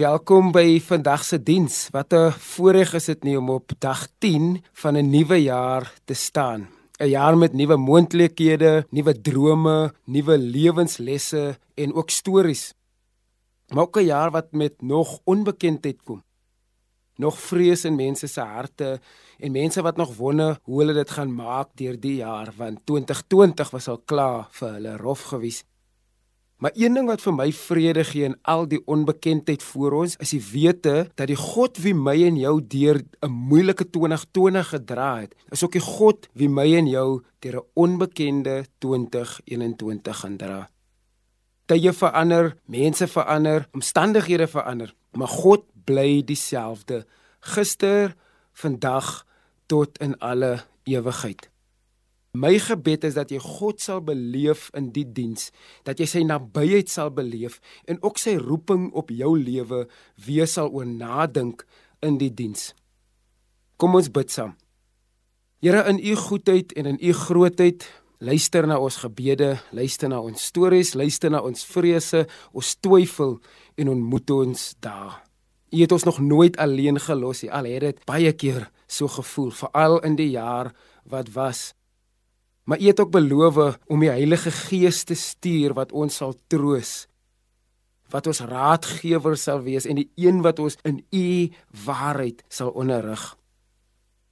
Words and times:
Welkom 0.00 0.48
by 0.48 0.78
vandag 0.80 1.26
se 1.28 1.36
diens. 1.44 1.90
Wat 1.92 2.14
'n 2.14 2.32
voorreg 2.32 2.94
is 2.94 3.04
dit 3.04 3.22
nie 3.22 3.36
om 3.38 3.50
op 3.50 3.72
dag 3.78 4.08
10 4.18 4.64
van 4.72 4.96
'n 4.96 5.10
nuwe 5.10 5.42
jaar 5.42 5.92
te 6.04 6.14
staan. 6.14 6.68
'n 6.98 7.08
Jaar 7.08 7.36
met 7.38 7.52
nuwe 7.52 7.76
moontlikhede, 7.76 8.86
nuwe 8.90 9.20
drome, 9.20 9.92
nuwe 10.04 10.38
lewenslesse 10.38 11.58
en 11.74 11.92
ook 11.94 12.10
stories. 12.10 12.74
Maar 13.68 13.82
ook 13.82 13.96
'n 13.96 14.04
jaar 14.04 14.30
wat 14.30 14.52
met 14.52 14.82
nog 14.82 15.20
onbekendheid 15.24 16.02
kom. 16.02 16.22
Nog 17.16 17.38
vrees 17.38 17.84
in 17.84 17.94
mense 17.94 18.26
se 18.26 18.40
harte 18.40 19.00
en 19.38 19.52
mense 19.52 19.82
wat 19.82 19.96
nog 19.96 20.16
wonder 20.16 20.58
hoe 20.62 20.78
hulle 20.78 20.92
dit 20.92 21.10
gaan 21.10 21.34
maak 21.34 21.68
deur 21.74 22.00
die 22.00 22.16
jaar 22.16 22.52
want 22.56 22.78
2020 22.84 23.70
was 23.70 23.88
al 23.88 24.02
klaar 24.04 24.48
vir 24.50 24.72
hulle 24.72 24.96
rof 24.96 25.22
gewees. 25.22 25.64
Maar 26.60 26.74
een 26.76 26.92
ding 26.92 27.06
wat 27.08 27.22
vir 27.24 27.32
my 27.32 27.46
vrede 27.56 28.02
gee 28.04 28.26
in 28.28 28.34
al 28.52 28.66
die 28.68 28.82
onbekendheid 28.84 29.62
voor 29.64 29.94
ons, 30.02 30.16
is 30.20 30.34
die 30.34 30.42
wete 30.44 31.06
dat 31.16 31.30
die 31.30 31.38
God 31.40 31.80
wie 31.80 31.94
my 31.96 32.18
en 32.26 32.36
jou 32.36 32.60
deur 32.60 33.00
'n 33.00 33.32
moeilike 33.32 33.90
2020 33.90 34.68
gedra 34.68 35.20
het, 35.20 35.34
is 35.50 35.64
ook 35.64 35.72
die 35.72 35.80
God 35.80 36.28
wie 36.32 36.48
my 36.48 36.68
en 36.76 36.86
jou 36.86 37.22
deur 37.38 37.56
'n 37.56 37.66
onbekende 37.74 38.64
2021 38.78 40.16
gaan 40.20 40.36
dra. 40.36 40.68
Tye 41.66 41.92
verander, 41.92 42.56
mense 42.66 43.06
verander, 43.06 43.68
omstandighede 43.72 44.46
verander, 44.46 44.94
maar 45.12 45.28
God 45.28 45.64
bly 45.84 46.22
dieselfde 46.24 47.06
gister, 47.40 48.14
vandag 48.52 49.26
tot 49.66 49.98
in 49.98 50.18
alle 50.18 50.64
ewigheid. 50.84 51.49
My 52.30 52.52
gebed 52.62 53.02
is 53.08 53.16
dat 53.18 53.32
jy 53.34 53.40
God 53.42 53.80
sal 53.82 54.04
beleef 54.06 54.68
in 54.78 54.92
die 54.94 55.02
diens, 55.02 55.48
dat 55.82 55.98
jy 55.98 56.06
sy 56.06 56.20
nabyheid 56.22 56.86
sal 56.86 57.10
beleef 57.10 57.58
en 57.90 57.98
ook 58.06 58.20
sy 58.22 58.36
roeping 58.38 58.92
op 58.94 59.10
jou 59.10 59.32
lewe 59.34 59.88
weer 60.14 60.46
sal 60.46 60.70
oor 60.70 60.86
nadink 60.86 61.64
in 62.06 62.20
die 62.20 62.30
diens. 62.30 62.70
Kom 63.82 63.98
ons 63.98 64.12
bid 64.14 64.30
saam. 64.30 64.54
Here 65.60 65.82
in 65.90 65.98
u 65.98 66.14
goedheid 66.14 66.70
en 66.78 66.86
in 66.92 67.00
u 67.02 67.12
grootheid, 67.12 67.88
luister 68.22 68.68
na 68.68 68.78
ons 68.78 69.00
gebede, 69.02 69.56
luister 69.74 70.08
na 70.08 70.20
ons 70.22 70.46
stories, 70.52 70.94
luister 70.94 71.34
na 71.34 71.42
ons 71.42 71.66
vrese, 71.66 72.22
ons 72.54 72.70
twyfel 72.78 73.40
en 73.74 73.90
ontmoet 73.90 74.30
ons 74.30 74.64
daar. 74.78 75.18
U 75.70 75.82
het 75.82 75.92
ons 75.92 76.06
nog 76.06 76.22
nooit 76.22 76.56
alleen 76.62 76.98
gelos 77.02 77.42
nie. 77.42 77.50
Al 77.50 77.66
het 77.70 77.88
dit 77.88 78.06
baie 78.06 78.32
keer 78.32 78.70
so 78.86 79.10
gevoel, 79.10 79.50
veral 79.50 79.98
in 80.06 80.16
die 80.18 80.30
jaar 80.30 80.70
wat 81.10 81.34
was. 81.34 81.72
Maar 82.70 82.78
U 82.80 82.86
het 82.86 83.00
ook 83.00 83.10
beloof 83.10 83.78
om 83.86 84.00
die 84.00 84.12
Heilige 84.12 84.50
Gees 84.50 85.02
te 85.02 85.14
stuur 85.18 85.72
wat 85.74 85.90
ons 85.92 86.20
sal 86.20 86.36
troos. 86.46 87.08
Wat 88.14 88.26
ons 88.30 88.40
raadgewer 88.46 89.34
sal 89.36 89.64
wees 89.66 89.88
en 89.90 89.98
die 89.98 90.06
een 90.14 90.38
wat 90.46 90.62
ons 90.62 90.78
in 90.86 91.00
U 91.10 91.50
waarheid 91.84 92.44
sal 92.46 92.70
onderrig. 92.70 93.24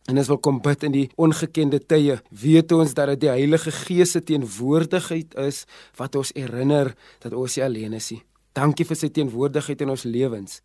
En 0.06 0.22
as 0.22 0.30
wil 0.30 0.38
kom 0.38 0.62
bid 0.62 0.86
in 0.86 0.94
die 0.94 1.08
ongekende 1.18 1.82
tye, 1.82 2.20
weet 2.30 2.72
ons 2.72 2.94
dat 2.94 3.10
dit 3.10 3.26
die 3.26 3.32
Heilige 3.34 3.74
Gees 3.74 4.14
se 4.14 4.22
teenwoordigheid 4.22 5.34
is 5.42 5.64
wat 5.98 6.14
ons 6.14 6.30
herinner 6.38 6.94
dat 7.18 7.34
ons 7.34 7.58
nie 7.58 7.66
alleen 7.66 7.98
is 7.98 8.12
nie. 8.14 8.22
Dankie 8.54 8.86
vir 8.86 9.02
sy 9.02 9.10
teenwoordigheid 9.10 9.82
in 9.82 9.90
ons 9.98 10.06
lewens. 10.06 10.60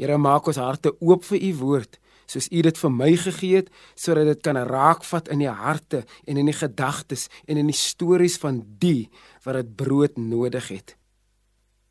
Here 0.00 0.16
maak 0.16 0.48
ons 0.48 0.56
harte 0.56 0.96
oop 0.96 1.28
vir 1.28 1.44
u 1.44 1.52
woord 1.60 2.00
soos 2.30 2.48
U 2.50 2.62
dit 2.62 2.78
vir 2.78 2.94
my 2.94 3.10
gegee 3.24 3.60
het 3.62 3.70
sodat 3.98 4.30
dit 4.30 4.42
kan 4.46 4.60
raakvat 4.70 5.30
in 5.34 5.42
die 5.42 5.50
harte 5.50 6.04
en 6.26 6.38
in 6.38 6.50
die 6.50 6.56
gedagtes 6.56 7.28
en 7.46 7.58
in 7.58 7.70
die 7.72 7.76
stories 7.76 8.38
van 8.38 8.62
die 8.78 9.10
wat 9.44 9.60
dit 9.60 9.76
brood 9.76 10.18
nodig 10.18 10.70
het. 10.70 10.96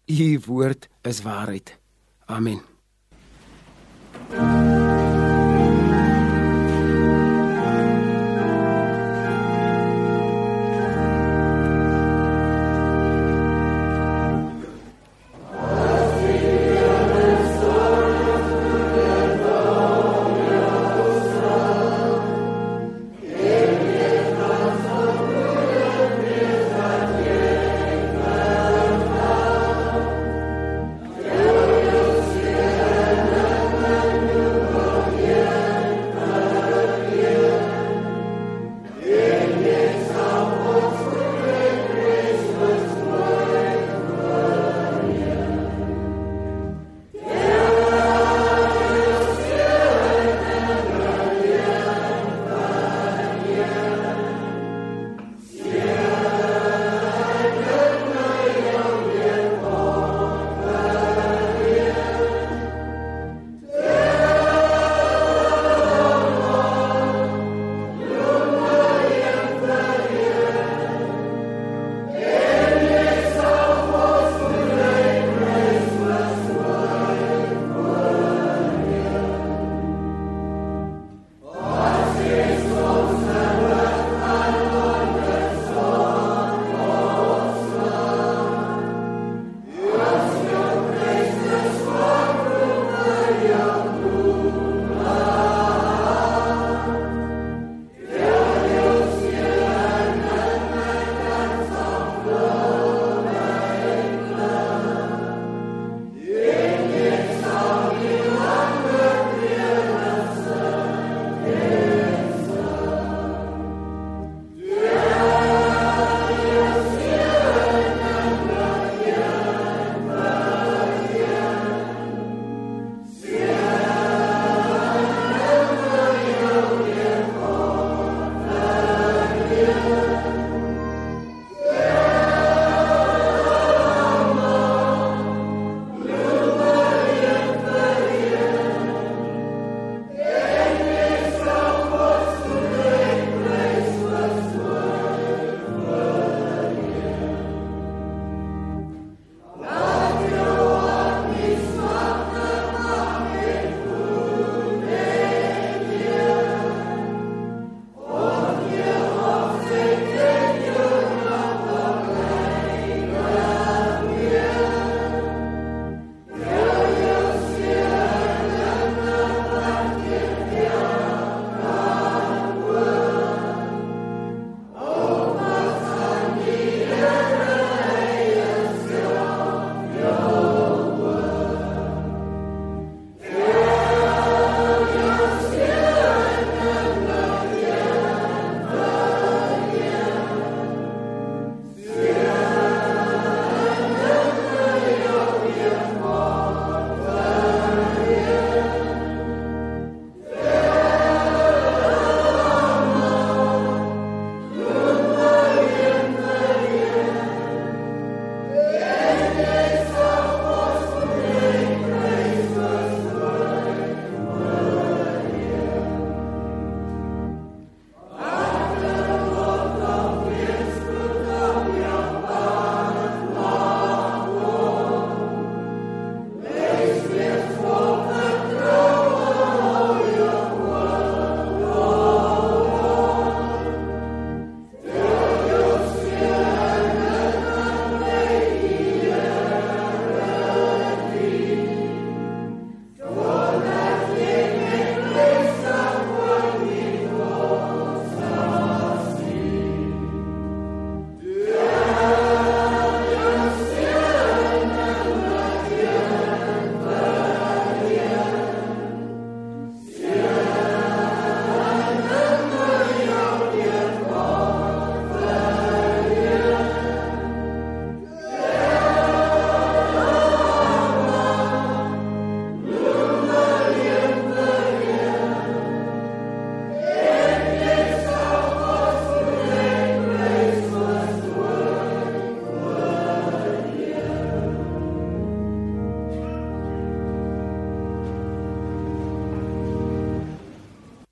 U 0.10 0.40
woord 0.48 0.90
is 1.04 1.22
waarheid. 1.22 1.76
Amen. 2.26 2.62
Amen. 4.32 4.89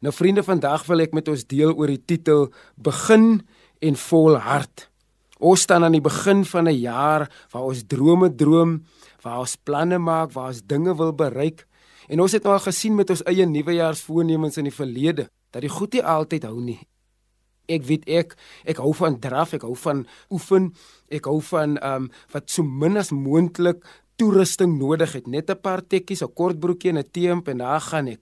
Nou 0.07 0.15
vriende, 0.15 0.39
vandag 0.39 0.85
wil 0.87 1.03
ek 1.03 1.11
met 1.11 1.27
ons 1.27 1.41
deel 1.51 1.73
oor 1.75 1.91
die 1.91 1.99
titel 1.99 2.45
Begin 2.79 3.41
en 3.83 3.97
volhard. 3.99 4.85
Ons 5.43 5.65
staan 5.67 5.83
aan 5.83 5.97
die 5.97 6.05
begin 6.05 6.45
van 6.47 6.69
'n 6.71 6.79
jaar 6.79 7.27
waar 7.51 7.65
ons 7.67 7.83
drome 7.83 8.29
droom, 8.31 8.85
waar 9.21 9.39
ons 9.39 9.57
planne 9.67 9.97
maak, 9.97 10.31
waar 10.31 10.47
ons 10.47 10.63
dinge 10.63 10.95
wil 10.95 11.11
bereik. 11.11 11.67
En 12.07 12.21
ons 12.21 12.31
het 12.31 12.43
nou 12.43 12.53
al 12.53 12.63
gesien 12.63 12.95
met 12.95 13.09
ons 13.09 13.23
eie 13.23 13.45
nuwejaarsvoornemens 13.45 14.57
in 14.57 14.63
die 14.63 14.79
verlede 14.79 15.27
dat 15.51 15.61
die 15.61 15.69
goed 15.69 15.93
nie 15.93 16.03
altyd 16.03 16.43
hou 16.43 16.61
nie. 16.61 16.79
Ek 17.67 17.83
weet 17.83 18.07
ek 18.07 18.37
ek 18.63 18.77
hou 18.77 18.93
van 18.93 19.19
draf, 19.19 19.53
ek 19.53 19.61
hou 19.61 19.75
van 19.75 20.07
oefen, 20.29 20.73
ek 21.09 21.25
hou 21.25 21.41
van 21.41 21.77
ehm 21.77 22.03
um, 22.03 22.09
wat 22.31 22.49
so 22.49 22.63
min 22.63 22.97
as 22.97 23.11
moontlik 23.11 23.83
toerusting 24.15 24.77
nodig 24.79 25.13
het. 25.13 25.27
Net 25.27 25.49
'n 25.49 25.61
paar 25.61 25.81
tekkies, 25.81 26.23
'n 26.23 26.33
kort 26.33 26.59
broekie 26.59 26.89
en 26.91 26.97
'n 26.97 27.11
T-hemp 27.11 27.47
en 27.47 27.57
daar 27.57 27.81
gaan 27.81 28.07
ek. 28.07 28.21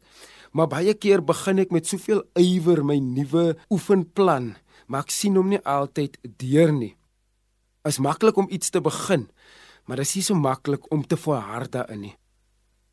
Maar 0.56 0.72
baie 0.72 0.94
keer 0.96 1.20
begin 1.26 1.60
ek 1.60 1.74
met 1.76 1.88
soveel 1.88 2.24
ywer 2.40 2.86
my 2.88 2.96
nuwe 3.04 3.58
oefenplan, 3.68 4.54
maar 4.88 5.04
ek 5.04 5.12
sien 5.12 5.36
hom 5.36 5.52
nie 5.52 5.60
altyd 5.68 6.16
deur 6.40 6.72
nie 6.72 6.96
is 7.86 8.02
maklik 8.02 8.38
om 8.38 8.50
iets 8.50 8.74
te 8.74 8.82
begin, 8.82 9.28
maar 9.86 10.02
dit 10.02 10.10
is 10.10 10.16
nie 10.18 10.26
so 10.26 10.38
maklik 10.40 10.90
om 10.94 11.06
te 11.06 11.18
volhard 11.18 11.72
daarin 11.76 12.08
nie. 12.08 12.16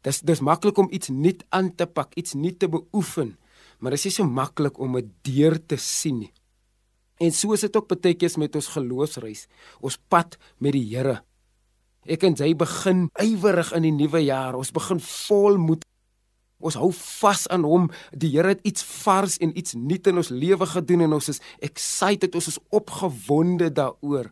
Dis 0.05 0.21
dis 0.27 0.43
maklik 0.45 0.79
om 0.79 0.91
iets 0.93 1.13
nuut 1.15 1.45
aan 1.55 1.73
te 1.75 1.87
pak, 1.87 2.15
iets 2.19 2.37
nuut 2.37 2.59
te 2.61 2.69
beoefen, 2.69 3.37
maar 3.81 3.95
dit 3.95 4.03
is 4.03 4.11
nie 4.11 4.17
so 4.19 4.29
maklik 4.29 4.79
om 4.83 4.99
dit 4.99 5.11
deur 5.31 5.59
te 5.67 5.79
sien 5.81 6.23
nie. 6.25 6.33
En 7.23 7.33
so 7.33 7.55
is 7.55 7.65
dit 7.65 7.77
ook 7.77 7.89
baie 7.89 8.15
keer 8.19 8.35
met 8.39 8.57
ons 8.59 8.73
geloofsreis, 8.75 9.47
ons 9.81 9.99
pad 10.11 10.37
met 10.59 10.75
die 10.77 10.85
Here. 10.91 11.21
Ek 12.03 12.25
en 12.27 12.35
jy 12.35 12.51
begin 12.59 13.07
ywerig 13.23 13.71
in 13.77 13.85
die 13.87 13.95
nuwe 13.95 14.25
jaar. 14.25 14.57
Ons 14.59 14.73
begin 14.75 14.99
vol 14.99 15.59
moed. 15.63 15.85
Ons 16.63 16.79
hou 16.81 16.93
vas 16.95 17.47
aan 17.53 17.67
hom. 17.67 17.91
Die 18.15 18.31
Here 18.33 18.55
het 18.55 18.63
iets 18.63 18.87
vars 19.03 19.39
en 19.43 19.57
iets 19.59 19.75
nuut 19.75 20.07
in 20.07 20.23
ons 20.23 20.31
lewe 20.31 20.67
gedoen 20.67 21.09
en 21.09 21.19
ons 21.19 21.29
is 21.29 21.43
excited, 21.61 22.35
ons 22.35 22.55
is 22.55 22.63
opgewonde 22.71 23.73
daaroor 23.75 24.31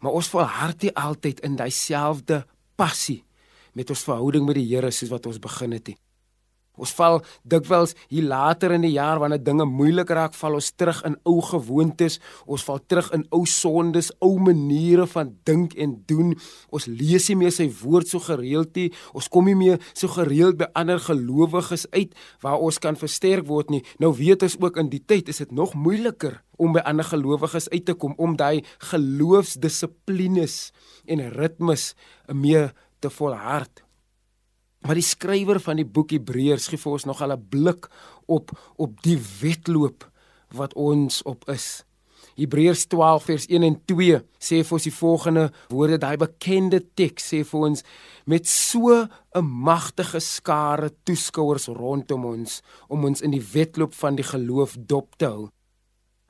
maar 0.00 0.16
ons 0.16 0.30
volhard 0.32 0.82
nie 0.82 0.92
altyd 0.96 1.42
in 1.44 1.56
dieselfde 1.60 2.44
passie 2.80 3.20
met 3.76 3.90
ons 3.92 4.04
verhouding 4.08 4.46
met 4.48 4.56
die 4.58 4.66
Here 4.72 4.90
soos 4.90 5.12
wat 5.12 5.28
ons 5.30 5.38
begin 5.42 5.76
het 5.76 5.92
nie. 5.92 5.98
Ons 6.80 6.94
val 6.96 7.20
dikwels 7.44 7.94
hier 8.08 8.26
later 8.30 8.72
in 8.76 8.84
die 8.86 8.94
jaar 8.94 9.20
wanneer 9.20 9.42
dinge 9.44 9.66
moeilik 9.68 10.10
raak, 10.16 10.34
val 10.38 10.56
ons 10.58 10.70
terug 10.72 11.02
in 11.08 11.16
ou 11.28 11.38
gewoontes, 11.44 12.18
ons 12.46 12.64
val 12.66 12.80
terug 12.88 13.10
in 13.16 13.26
ou 13.36 13.44
sondes, 13.48 14.10
ou 14.24 14.38
maniere 14.40 15.06
van 15.10 15.34
dink 15.48 15.76
en 15.76 15.98
doen. 16.08 16.34
Ons 16.72 16.88
lees 16.88 17.28
nie 17.30 17.38
meer 17.44 17.54
sy 17.54 17.68
woord 17.82 18.10
so 18.10 18.22
gereeld 18.24 18.74
nie. 18.78 18.88
Ons 19.16 19.28
kom 19.32 19.48
nie 19.48 19.58
meer 19.58 19.80
so 19.92 20.08
gereeld 20.12 20.60
by 20.60 20.70
ander 20.78 21.00
gelowiges 21.02 21.86
uit 21.94 22.16
waar 22.44 22.60
ons 22.60 22.80
kan 22.82 22.98
versterk 22.98 23.46
word 23.48 23.72
nie. 23.72 23.82
Nou 24.02 24.14
weet 24.16 24.46
ons 24.46 24.58
ook 24.60 24.80
in 24.80 24.90
die 24.92 25.02
tyd 25.04 25.28
is 25.28 25.42
dit 25.44 25.52
nog 25.52 25.76
moeiliker 25.76 26.40
om 26.60 26.74
by 26.76 26.82
ander 26.88 27.06
gelowiges 27.08 27.70
uit 27.72 27.86
te 27.88 27.96
kom 27.96 28.16
om 28.20 28.36
daai 28.36 28.62
geloofsdissiplines 28.90 30.56
en 31.08 31.24
ritmes 31.36 31.92
meer 32.28 32.74
te 33.00 33.10
volhard. 33.12 33.84
Maar 34.80 34.96
die 34.96 35.04
skrywer 35.04 35.60
van 35.60 35.76
die 35.76 35.88
boek 35.88 36.14
Hebreërs 36.14 36.70
gee 36.72 36.80
vir 36.80 36.92
ons 36.92 37.04
nog 37.04 37.22
'n 37.22 37.46
blik 37.48 37.88
op 38.26 38.50
op 38.76 39.02
die 39.02 39.18
wedloop 39.40 40.10
wat 40.54 40.74
ons 40.74 41.22
op 41.22 41.48
is. 41.48 41.84
Hebreërs 42.40 42.86
12 42.86 43.24
vers 43.24 43.46
1 43.46 43.62
en 43.62 43.76
2 43.84 44.20
sê 44.38 44.62
vir 44.64 44.72
ons 44.72 44.82
die 44.82 44.94
volgende 44.94 45.52
woorde, 45.68 45.98
daai 45.98 46.16
bekende 46.16 46.80
teks 46.94 47.32
sê 47.32 47.44
vir 47.44 47.60
ons 47.60 47.82
met 48.26 48.46
so 48.48 49.08
'n 49.34 49.44
magtige 49.44 50.20
skare 50.20 50.90
toeskouers 51.04 51.66
rondom 51.66 52.24
ons 52.24 52.62
om 52.88 53.04
ons 53.04 53.20
in 53.20 53.30
die 53.30 53.46
wedloop 53.52 53.94
van 53.94 54.16
die 54.16 54.24
geloof 54.24 54.76
dop 54.78 55.16
te 55.16 55.26
hou. 55.26 55.48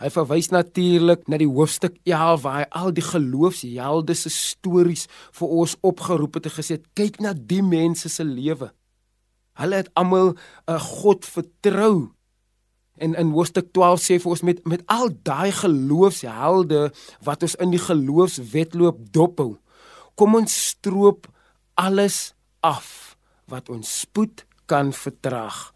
Hy 0.00 0.08
verwys 0.08 0.48
natuurlik 0.48 1.26
na 1.28 1.36
die 1.40 1.48
hoofstuk 1.48 1.98
11 2.08 2.44
waar 2.46 2.54
hy 2.62 2.66
al 2.80 2.94
die 2.96 3.04
geloofshelde 3.04 4.14
se 4.16 4.30
stories 4.32 5.04
vir 5.36 5.50
ons 5.60 5.74
opgeroep 5.84 6.38
het 6.38 6.48
en 6.48 6.54
gesê 6.56 6.78
het 6.78 6.86
kyk 6.96 7.18
na 7.20 7.34
die 7.36 7.60
mense 7.60 8.08
se 8.08 8.24
lewe. 8.24 8.70
Hulle 9.60 9.82
het 9.82 9.90
almal 10.00 10.32
'n 10.32 10.38
uh, 10.72 10.80
God 10.80 11.24
vertrou. 11.24 12.12
En 12.96 13.14
in 13.14 13.32
hoofstuk 13.32 13.72
12 13.72 14.00
sê 14.00 14.16
vir 14.20 14.30
ons 14.30 14.42
met 14.42 14.64
met 14.64 14.82
al 14.86 15.10
daai 15.22 15.52
geloofshelde 15.52 16.92
wat 17.20 17.42
ons 17.42 17.54
in 17.60 17.70
die 17.70 17.84
geloofswetloop 17.88 19.12
dophou, 19.12 19.58
kom 20.14 20.34
ons 20.34 20.68
stroop 20.68 21.28
alles 21.74 22.32
af 22.60 23.16
wat 23.48 23.68
ons 23.68 24.00
spoed 24.00 24.46
kan 24.66 24.92
vertraag 24.92 25.72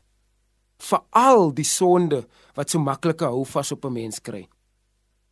veral 0.85 1.53
die 1.57 1.67
sonde 1.67 2.25
wat 2.55 2.71
so 2.71 2.79
maklike 2.79 3.27
hou 3.27 3.45
vas 3.45 3.73
op 3.73 3.85
'n 3.85 3.93
mens 3.93 4.21
kry. 4.21 4.49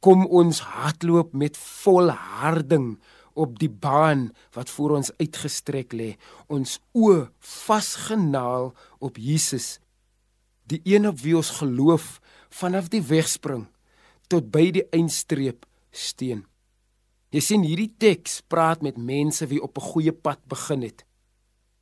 Kom 0.01 0.27
ons 0.27 0.61
hardloop 0.61 1.33
met 1.33 1.57
volharding 1.57 2.99
op 3.35 3.59
die 3.59 3.71
baan 3.71 4.31
wat 4.53 4.71
voor 4.71 4.97
ons 4.97 5.13
uitgestrek 5.17 5.93
lê, 5.93 6.17
ons 6.49 6.81
oë 6.93 7.31
vasgenaal 7.39 8.75
op 8.99 9.17
Jesus, 9.17 9.79
die 10.69 10.81
een 10.85 11.07
op 11.07 11.21
wie 11.21 11.37
ons 11.37 11.51
geloof 11.51 12.21
vanaf 12.51 12.89
die 12.89 13.03
wegspring 13.03 13.67
tot 14.29 14.51
by 14.53 14.71
die 14.71 14.85
eindstreep 14.93 15.67
steen. 15.91 16.45
Jy 17.33 17.41
sien 17.41 17.65
hierdie 17.65 17.93
teks 17.97 18.43
praat 18.49 18.83
met 18.85 19.01
mense 19.01 19.47
wie 19.49 19.63
op 19.63 19.79
'n 19.79 19.89
goeie 19.93 20.13
pad 20.13 20.41
begin 20.49 20.83
het. 20.83 21.05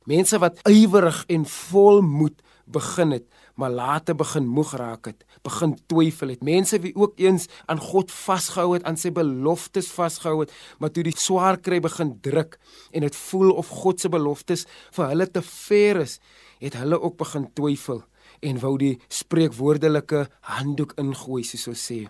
Mense 0.05 0.39
wat 0.39 0.61
ywerig 0.67 1.25
en 1.27 1.45
vol 1.45 2.01
moed 2.01 2.41
begin 2.65 3.11
het, 3.11 3.25
maar 3.55 3.71
later 3.71 4.15
begin 4.15 4.47
moeg 4.47 4.75
raak 4.79 5.05
het, 5.11 5.25
begin 5.43 5.75
twyfel 5.87 6.33
het. 6.33 6.43
Mense 6.43 6.79
wie 6.79 6.95
ook 6.95 7.19
eens 7.19 7.47
aan 7.65 7.79
God 7.79 8.11
vasgehou 8.11 8.73
het, 8.73 8.83
aan 8.83 8.97
sy 8.97 9.11
beloftes 9.11 9.91
vasgehou 9.91 10.43
het, 10.45 10.53
maar 10.79 10.91
toe 10.91 11.03
die 11.07 11.17
swaar 11.17 11.59
kry 11.59 11.81
begin 11.83 12.17
druk 12.21 12.59
en 12.91 13.07
dit 13.07 13.15
voel 13.15 13.51
of 13.51 13.67
God 13.81 13.99
se 13.99 14.09
beloftes 14.09 14.65
vir 14.95 15.11
hulle 15.13 15.27
te 15.27 15.41
ver 15.41 16.03
is, 16.05 16.19
het 16.61 16.77
hulle 16.79 17.01
ook 17.01 17.17
begin 17.17 17.49
twyfel 17.57 18.03
en 18.41 18.59
wou 18.61 18.77
die 18.81 18.95
spreekwoordelike 19.09 20.25
handdoek 20.55 20.97
ingooi 21.01 21.43
soos 21.45 21.69
ons 21.71 21.85
sê. 21.91 22.01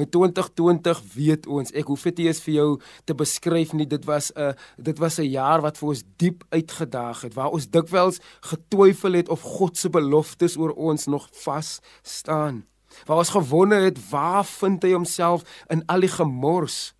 Nou 0.00 0.08
2020 0.08 1.00
weet 1.12 1.46
ons, 1.50 1.72
ek 1.76 1.90
hoef 1.92 2.06
dit 2.08 2.22
eers 2.24 2.40
vir 2.46 2.54
jou 2.54 2.68
te 3.04 3.16
beskryf 3.16 3.74
nie. 3.76 3.84
Dit 3.86 4.06
was 4.08 4.32
'n 4.32 4.56
dit 4.78 4.98
was 4.98 5.18
'n 5.18 5.28
jaar 5.28 5.60
wat 5.60 5.76
vir 5.76 5.88
ons 5.88 6.02
diep 6.16 6.44
uitgedaag 6.48 7.20
het, 7.22 7.34
waar 7.34 7.52
ons 7.52 7.68
dikwels 7.68 8.20
getwyfel 8.40 9.12
het 9.12 9.28
of 9.28 9.40
God 9.42 9.76
se 9.76 9.90
beloftes 9.90 10.56
oor 10.56 10.72
ons 10.72 11.06
nog 11.06 11.28
vas 11.44 11.80
staan. 12.02 12.64
Waar 13.06 13.18
ons 13.18 13.28
gewonder 13.28 13.82
het, 13.82 14.10
waar 14.10 14.44
vind 14.44 14.82
hy 14.82 14.92
homself 14.92 15.42
in 15.68 15.82
al 15.86 16.00
die 16.00 16.08
gemors? 16.08 16.94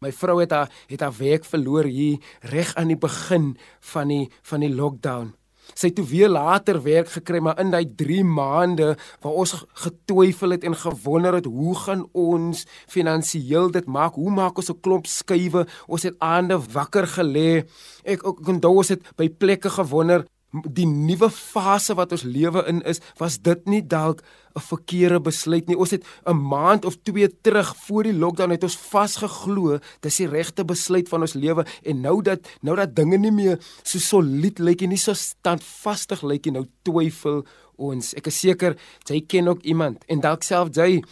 My 0.00 0.12
vrou 0.12 0.40
het 0.40 0.50
haar 0.50 0.70
het 0.88 1.00
haar 1.00 1.14
werk 1.18 1.44
verloor 1.44 1.84
hier 1.84 2.18
reg 2.40 2.74
aan 2.74 2.88
die 2.88 2.98
begin 2.98 3.56
van 3.80 4.08
die 4.08 4.30
van 4.42 4.60
die 4.60 4.74
lockdown. 4.74 5.34
Sy 5.74 5.90
het 5.90 5.96
toe 5.96 6.06
weer 6.06 6.28
later 6.28 6.82
werk 6.82 7.08
gekry, 7.08 7.40
maar 7.40 7.58
in 7.60 7.70
daai 7.70 7.86
3 7.96 8.24
maande 8.24 8.96
waar 9.22 9.38
ons 9.44 9.54
getwyfel 9.84 10.56
het 10.56 10.64
en 10.64 10.76
gewonder 10.76 11.34
het 11.38 11.48
hoe 11.48 11.74
gaan 11.84 12.06
ons 12.12 12.66
finansiëel 12.90 13.70
dit 13.70 13.86
maak? 13.86 14.14
Hoe 14.14 14.30
maak 14.30 14.56
ons 14.56 14.70
'n 14.70 14.80
klomp 14.80 15.06
skuwe? 15.06 15.66
Ons 15.86 16.02
het 16.02 16.14
aande 16.18 16.58
wakker 16.72 17.06
gelê. 17.06 17.64
Ek 18.04 18.20
ek 18.26 18.48
onthou 18.48 18.76
ons 18.76 18.88
het 18.88 19.02
by 19.16 19.28
plekke 19.28 19.70
gewonder 19.70 20.26
die 20.52 20.86
nuwe 20.86 21.30
fase 21.32 21.96
wat 21.96 22.12
ons 22.12 22.26
lewe 22.28 22.62
in 22.68 22.82
is, 22.88 23.00
was 23.20 23.38
dit 23.40 23.66
nie 23.66 23.82
dalk 23.82 24.22
'n 24.54 24.60
verkeerde 24.60 25.20
besluit 25.20 25.66
nie. 25.66 25.76
Ons 25.76 25.90
het 25.90 26.04
'n 26.26 26.36
maand 26.36 26.84
of 26.84 26.96
2 27.02 27.28
terug 27.40 27.76
voor 27.86 28.02
die 28.02 28.12
lockdown 28.12 28.50
het 28.50 28.62
ons 28.62 28.76
vasgeglo 28.76 29.78
dis 30.00 30.16
die 30.16 30.28
regte 30.28 30.64
besluit 30.64 31.08
van 31.08 31.20
ons 31.20 31.34
lewe 31.34 31.64
en 31.82 32.00
nou 32.00 32.22
dat 32.22 32.40
nou 32.60 32.76
dat 32.76 32.94
dinge 32.94 33.16
nie 33.18 33.30
meer 33.30 33.58
so 33.82 33.98
solied 33.98 34.58
lyk 34.58 34.82
en 34.82 34.88
nie 34.88 34.98
so 34.98 35.14
standvastig 35.14 36.22
lyk 36.22 36.44
nie, 36.44 36.52
nou 36.52 36.66
twyfel 36.82 37.46
ons. 37.76 38.14
Ek 38.14 38.26
is 38.26 38.40
seker 38.40 38.76
jy 39.08 39.20
ken 39.26 39.48
ook 39.48 39.62
iemand 39.62 40.04
en 40.08 40.20
dalk 40.20 40.42
self 40.42 40.68
jy 40.76 41.02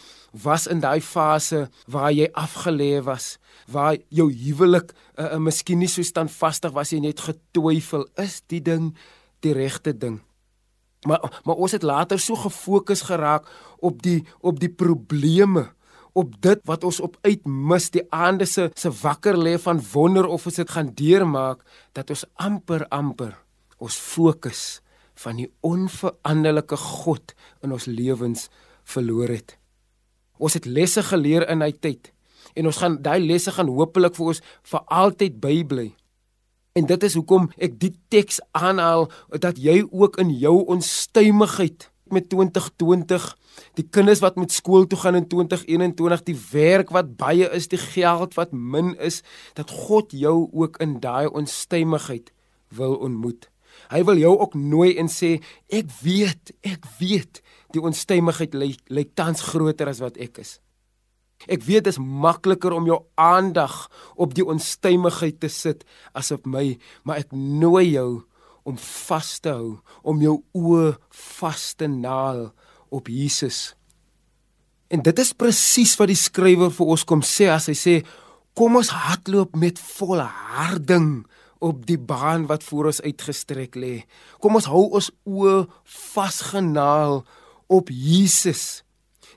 was 0.43 0.67
in 0.67 0.79
daai 0.79 1.01
fase 1.01 1.69
waar 1.87 2.11
jy 2.11 2.29
afgelê 2.33 3.03
was, 3.03 3.37
waar 3.67 3.97
jou 4.09 4.31
huwelik 4.31 4.93
'n 5.17 5.25
uh, 5.25 5.33
uh, 5.33 5.37
miskien 5.37 5.79
nie 5.79 5.87
so 5.87 6.01
standvastig 6.01 6.71
was 6.71 6.91
jy 6.91 6.99
net 6.99 7.19
getwyfel 7.19 8.07
is 8.17 8.41
die 8.47 8.61
ding 8.61 8.95
die 9.45 9.53
regte 9.57 9.93
ding. 9.97 10.21
Maar 11.07 11.41
maar 11.43 11.55
ons 11.55 11.71
het 11.71 11.83
later 11.83 12.19
so 12.19 12.35
gefokus 12.35 13.01
geraak 13.09 13.49
op 13.79 14.01
die 14.01 14.23
op 14.39 14.59
die 14.59 14.69
probleme 14.69 15.69
op 16.13 16.35
dit 16.43 16.59
wat 16.67 16.83
ons 16.83 16.99
op 16.99 17.17
uitmis 17.21 17.89
die 17.95 18.03
aande 18.11 18.45
se 18.45 18.69
se 18.75 18.91
wakker 19.01 19.37
lê 19.37 19.57
van 19.59 19.81
wonder 19.93 20.27
of 20.27 20.45
ons 20.45 20.59
dit 20.59 20.69
gaan 20.69 20.91
deurmaak 20.93 21.63
dat 21.97 22.09
ons 22.09 22.25
amper 22.35 22.85
amper 22.89 23.37
ons 23.77 23.95
fokus 23.95 24.81
van 25.23 25.39
die 25.41 25.49
onveranderlike 25.65 26.77
God 26.77 27.33
in 27.61 27.73
ons 27.75 27.85
lewens 27.85 28.47
verloor 28.83 29.29
het. 29.29 29.57
Ons 30.41 30.57
het 30.57 30.65
lesse 30.65 31.03
geleer 31.05 31.47
in 31.49 31.61
hy 31.61 31.71
tyd 31.71 32.11
en 32.57 32.67
ons 32.67 32.77
gaan 32.81 32.97
daai 33.01 33.21
lesse 33.23 33.53
gaan 33.55 33.69
hopelik 33.71 34.15
vir 34.17 34.33
ons 34.33 34.41
vir 34.71 34.85
altyd 35.01 35.39
bybly. 35.41 35.91
En 36.71 36.85
dit 36.87 37.03
is 37.03 37.15
hoekom 37.19 37.49
ek 37.59 37.73
die 37.81 37.91
teks 38.13 38.37
aanhaal 38.55 39.09
dat 39.43 39.57
jy 39.59 39.81
ook 39.89 40.15
in 40.23 40.29
jou 40.39 40.61
onstuimigheid 40.71 41.89
met 42.11 42.29
2020, 42.31 43.25
die 43.75 43.85
kinders 43.87 44.21
wat 44.23 44.37
met 44.39 44.55
skool 44.55 44.87
toe 44.87 44.99
gaan 44.99 45.17
in 45.19 45.27
2021, 45.27 46.23
die 46.27 46.37
werk 46.51 46.93
wat 46.95 47.17
baie 47.19 47.49
is, 47.51 47.67
die 47.71 47.79
geld 47.79 48.35
wat 48.39 48.55
min 48.55 48.93
is, 48.99 49.19
dat 49.59 49.71
God 49.71 50.15
jou 50.15 50.47
ook 50.51 50.79
in 50.83 50.99
daai 51.03 51.27
onstuimigheid 51.27 52.31
wil 52.75 52.95
ontmoet. 53.03 53.49
Hy 53.91 54.03
wil 54.07 54.19
jou 54.19 54.33
ook 54.39 54.55
nooi 54.55 54.95
en 54.99 55.11
sê 55.11 55.37
ek 55.67 55.91
weet, 56.03 56.55
ek 56.63 56.87
weet 56.99 57.43
die 57.75 57.83
onstuimigheid 57.83 58.55
lyk 58.55 58.83
ly 58.87 59.09
tans 59.15 59.43
groter 59.51 59.91
as 59.91 59.99
wat 60.03 60.19
ek 60.19 60.39
is. 60.43 60.59
Ek 61.49 61.63
weet 61.65 61.85
dit 61.85 61.93
is 61.93 62.01
makliker 62.01 62.73
om 62.75 62.85
jou 62.89 62.99
aandag 63.19 63.87
op 64.15 64.35
die 64.37 64.45
onstuimigheid 64.45 65.39
te 65.41 65.49
sit 65.49 65.85
as 66.17 66.31
op 66.35 66.45
my, 66.45 66.75
maar 67.03 67.23
ek 67.23 67.33
nooi 67.33 67.93
jou 67.95 68.23
om 68.67 68.77
vas 68.77 69.39
te 69.41 69.49
hou, 69.49 69.79
om 70.05 70.21
jou 70.21 70.37
oë 70.57 70.95
vas 71.37 71.63
te 71.77 71.89
naal 71.89 72.49
op 72.93 73.09
Jesus. 73.09 73.71
En 74.91 75.01
dit 75.01 75.19
is 75.23 75.33
presies 75.33 75.95
wat 75.97 76.11
die 76.11 76.19
skrywer 76.19 76.71
vir 76.75 76.93
ons 76.93 77.05
kom 77.07 77.23
sê 77.25 77.49
as 77.49 77.69
hy 77.71 77.77
sê 77.79 77.95
kom 78.57 78.75
ons 78.75 78.91
hardloop 78.91 79.55
met 79.55 79.79
volharding 79.79 81.23
op 81.63 81.85
die 81.87 81.97
baan 81.97 82.47
wat 82.49 82.65
voor 82.67 82.89
ons 82.91 83.01
uitgestrek 83.05 83.77
lê. 83.79 84.01
Kom 84.43 84.57
ons 84.59 84.67
hou 84.69 84.89
ons 84.91 85.11
oë 85.29 85.63
vasgenaal 86.11 87.21
op 87.71 87.91
Jesus 87.93 88.81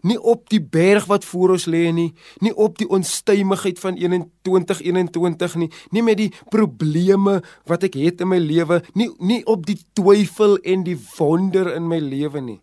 nie 0.05 0.19
op 0.21 0.49
die 0.53 0.61
berg 0.63 1.09
wat 1.11 1.25
voor 1.25 1.57
ons 1.57 1.67
lê 1.71 1.89
nie, 1.93 2.11
nie 2.45 2.55
op 2.55 2.79
die 2.79 2.89
onstuimigheid 2.89 3.81
van 3.81 3.99
2021 3.99 5.57
nie, 5.61 5.71
nie 5.91 6.05
met 6.05 6.21
die 6.21 6.31
probleme 6.53 7.41
wat 7.71 7.89
ek 7.89 7.99
het 8.01 8.25
in 8.25 8.33
my 8.33 8.41
lewe, 8.43 8.83
nie 8.95 9.11
nie 9.19 9.43
op 9.51 9.67
die 9.67 9.79
twyfel 9.97 10.59
en 10.63 10.85
die 10.87 10.99
wonder 11.17 11.73
in 11.75 11.89
my 11.89 12.01
lewe 12.03 12.41
nie. 12.45 12.61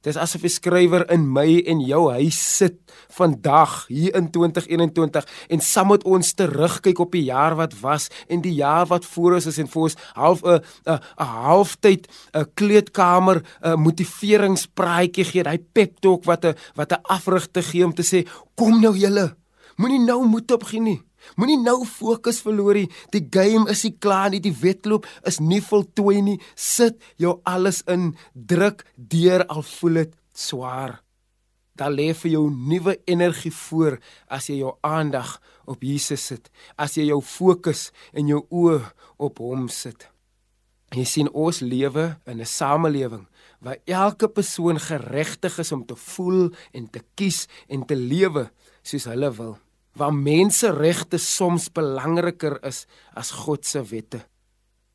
Dis 0.00 0.16
asof 0.16 0.44
'n 0.44 0.48
skrywer 0.48 1.04
in 1.12 1.32
my 1.32 1.60
en 1.66 1.80
jou 1.80 2.10
huis 2.10 2.56
sit 2.56 2.76
vandag 3.12 3.84
hier 3.88 4.14
in 4.16 4.30
2021 4.30 5.26
en 5.48 5.60
saam 5.60 5.88
met 5.88 6.04
ons 6.04 6.32
terugkyk 6.32 6.98
op 6.98 7.12
die 7.12 7.24
jaar 7.24 7.54
wat 7.56 7.74
was 7.80 8.08
en 8.28 8.40
die 8.40 8.54
jaar 8.54 8.86
wat 8.86 9.04
voor 9.04 9.34
ons 9.34 9.46
is 9.46 9.58
en 9.58 9.68
vir 9.68 9.82
ons 9.82 9.96
half 10.14 10.42
'n 10.42 10.60
'n 10.86 11.00
'n 11.18 11.24
halftyd 11.24 12.08
'n 12.32 12.46
kleedkamer 12.54 13.42
'n 13.62 13.78
motiveringspraatjie 13.78 15.24
gee, 15.24 15.44
hy 15.44 15.58
pep 15.72 16.00
talk 16.00 16.24
wat 16.24 16.44
'n 16.44 16.54
wat 16.74 16.92
'n 16.92 17.02
afrigting 17.02 17.64
gee 17.64 17.84
om 17.84 17.94
te 17.94 18.02
sê 18.02 18.26
kom 18.54 18.80
nou 18.80 18.96
julle 18.96 19.36
moenie 19.76 20.00
nou 20.00 20.24
moed 20.24 20.50
opgee 20.50 20.80
nie 20.80 21.09
Moenie 21.36 21.58
nou 21.60 21.84
fokus 21.86 22.40
verloor 22.44 22.78
nie. 22.80 22.88
Die 23.14 23.22
game 23.30 23.70
is 23.70 23.84
nie 23.86 23.94
klaar 23.98 24.30
nie. 24.32 24.42
Die 24.42 24.54
wedloop 24.54 25.06
is 25.28 25.40
nie 25.40 25.60
voltooi 25.64 26.20
nie. 26.22 26.38
Sit 26.54 27.00
jou 27.20 27.38
alles 27.48 27.82
in. 27.90 28.14
Druk 28.34 28.84
deur 28.96 29.46
al 29.46 29.62
voel 29.62 30.02
dit 30.02 30.16
swaar. 30.32 31.00
Daar 31.80 31.92
lê 31.94 32.10
vir 32.12 32.34
jou 32.34 32.44
nuwe 32.50 32.98
energie 33.08 33.52
voor 33.54 33.98
as 34.28 34.50
jy 34.50 34.58
jou 34.60 34.74
aandag 34.84 35.38
op 35.70 35.84
Jesus 35.86 36.26
sit. 36.32 36.50
As 36.76 36.98
jy 36.98 37.08
jou 37.08 37.22
fokus 37.24 37.88
en 38.12 38.28
jou 38.28 38.42
oë 38.50 38.82
op 39.22 39.40
hom 39.40 39.68
sit. 39.72 40.08
Jy 40.90 41.06
sien 41.06 41.28
ons 41.30 41.60
lewe 41.62 42.16
in 42.26 42.40
'n 42.40 42.46
samelewing 42.46 43.26
waar 43.60 43.78
elke 43.86 44.28
persoon 44.28 44.78
geregtig 44.80 45.58
is 45.58 45.72
om 45.72 45.86
te 45.86 45.94
voel 45.94 46.50
en 46.72 46.90
te 46.90 47.00
kies 47.14 47.46
en 47.68 47.86
te 47.86 47.94
lewe 47.94 48.50
soos 48.82 49.04
hulle 49.04 49.30
wil 49.30 49.58
waar 49.98 50.14
menseregte 50.14 51.18
soms 51.18 51.68
belangriker 51.72 52.58
is 52.66 52.86
as 53.14 53.30
God 53.30 53.66
se 53.66 53.82
wette. 53.82 54.20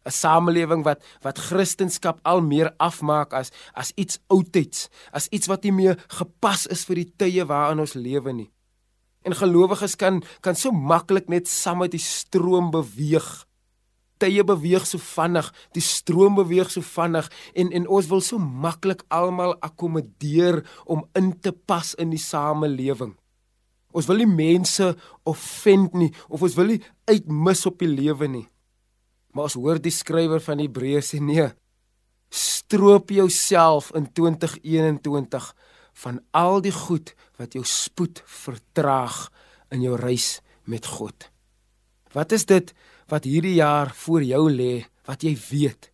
'n 0.05 0.11
Samelewing 0.11 0.83
wat 0.85 1.01
wat 1.21 1.39
Christendom 1.39 2.19
al 2.23 2.41
meer 2.41 2.73
afmaak 2.77 3.33
as 3.33 3.51
as 3.73 3.91
iets 3.95 4.19
oudtyds, 4.27 4.89
as 5.11 5.27
iets 5.33 5.47
wat 5.47 5.63
nie 5.63 5.73
meer 5.73 5.97
gepas 6.07 6.67
is 6.67 6.85
vir 6.85 7.01
die 7.01 7.11
tye 7.17 7.45
waarin 7.45 7.81
ons 7.81 7.97
lewe 7.97 8.33
nie. 8.33 8.51
En 9.25 9.33
gelowiges 9.33 9.97
kan 9.97 10.21
kan 10.41 10.55
so 10.55 10.71
maklik 10.71 11.27
net 11.29 11.47
saam 11.47 11.81
met 11.81 11.91
die 11.91 11.99
stroom 12.03 12.69
beweeg. 12.71 13.45
Tye 14.21 14.43
beweeg 14.43 14.85
so 14.85 15.01
vinnig, 15.01 15.49
die 15.73 15.81
stroom 15.83 16.37
beweeg 16.37 16.69
so 16.71 16.81
vinnig 16.81 17.31
en 17.55 17.71
en 17.71 17.87
ons 17.87 18.07
wil 18.07 18.21
so 18.21 18.37
maklik 18.37 19.01
almal 19.09 19.57
akkommodeer 19.59 20.61
om 20.85 21.03
in 21.15 21.33
te 21.39 21.51
pas 21.51 21.95
in 21.95 22.13
die 22.13 22.21
samelewing. 22.21 23.17
Ons 23.95 24.09
wil 24.09 24.19
nie 24.23 24.29
mense 24.29 24.89
offend 25.23 25.95
nie 25.95 26.11
of 26.27 26.43
ons 26.43 26.57
wil 26.59 26.73
nie 26.73 26.81
uitmis 27.07 27.63
op 27.69 27.79
die 27.79 27.91
lewe 27.91 28.27
nie. 28.27 28.47
Maar 29.31 29.47
ons 29.47 29.57
hoor 29.59 29.79
die 29.79 29.93
skrywer 29.93 30.43
van 30.43 30.59
Hebreë 30.63 31.03
sê 31.03 31.21
nee. 31.23 31.47
Stroop 32.31 33.13
jouself 33.15 33.91
in 33.95 34.09
2021 34.11 35.47
van 36.03 36.19
al 36.35 36.59
die 36.63 36.75
goed 36.75 37.13
wat 37.39 37.55
jou 37.55 37.63
spoed 37.67 38.19
vertraag 38.27 39.29
in 39.71 39.85
jou 39.85 39.95
reis 39.99 40.39
met 40.67 40.87
God. 40.87 41.29
Wat 42.15 42.35
is 42.35 42.47
dit 42.47 42.71
wat 43.11 43.27
hierdie 43.27 43.57
jaar 43.59 43.91
voor 43.95 44.23
jou 44.23 44.47
lê 44.51 44.85
wat 45.07 45.23
jy 45.23 45.35
weet? 45.51 45.91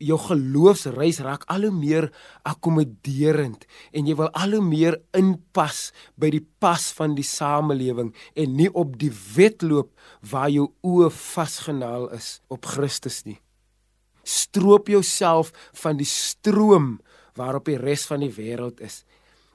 Jou 0.00 0.16
geloofsreis 0.20 1.20
raak 1.24 1.44
al 1.52 1.66
hoe 1.68 1.74
meer 1.74 2.08
akkommoderend 2.48 3.66
en 3.92 4.08
jy 4.08 4.16
wil 4.18 4.30
al 4.32 4.56
hoe 4.56 4.64
meer 4.64 4.96
inpas 5.16 5.90
by 6.20 6.32
die 6.32 6.42
pas 6.62 6.90
van 6.96 7.14
die 7.18 7.26
samelewing 7.26 8.14
en 8.34 8.56
nie 8.56 8.70
op 8.72 8.96
die 9.00 9.12
wedloop 9.36 9.92
waar 10.32 10.50
jou 10.52 10.70
oë 10.86 11.10
vasgenaal 11.14 12.08
is 12.16 12.38
op 12.48 12.68
Christus 12.72 13.22
nie. 13.28 13.38
Stroop 14.24 14.88
jouself 14.88 15.52
van 15.82 16.00
die 16.00 16.08
stroom 16.08 16.98
waarop 17.36 17.68
die 17.68 17.78
res 17.80 18.06
van 18.08 18.24
die 18.24 18.32
wêreld 18.34 18.80
is 18.84 19.02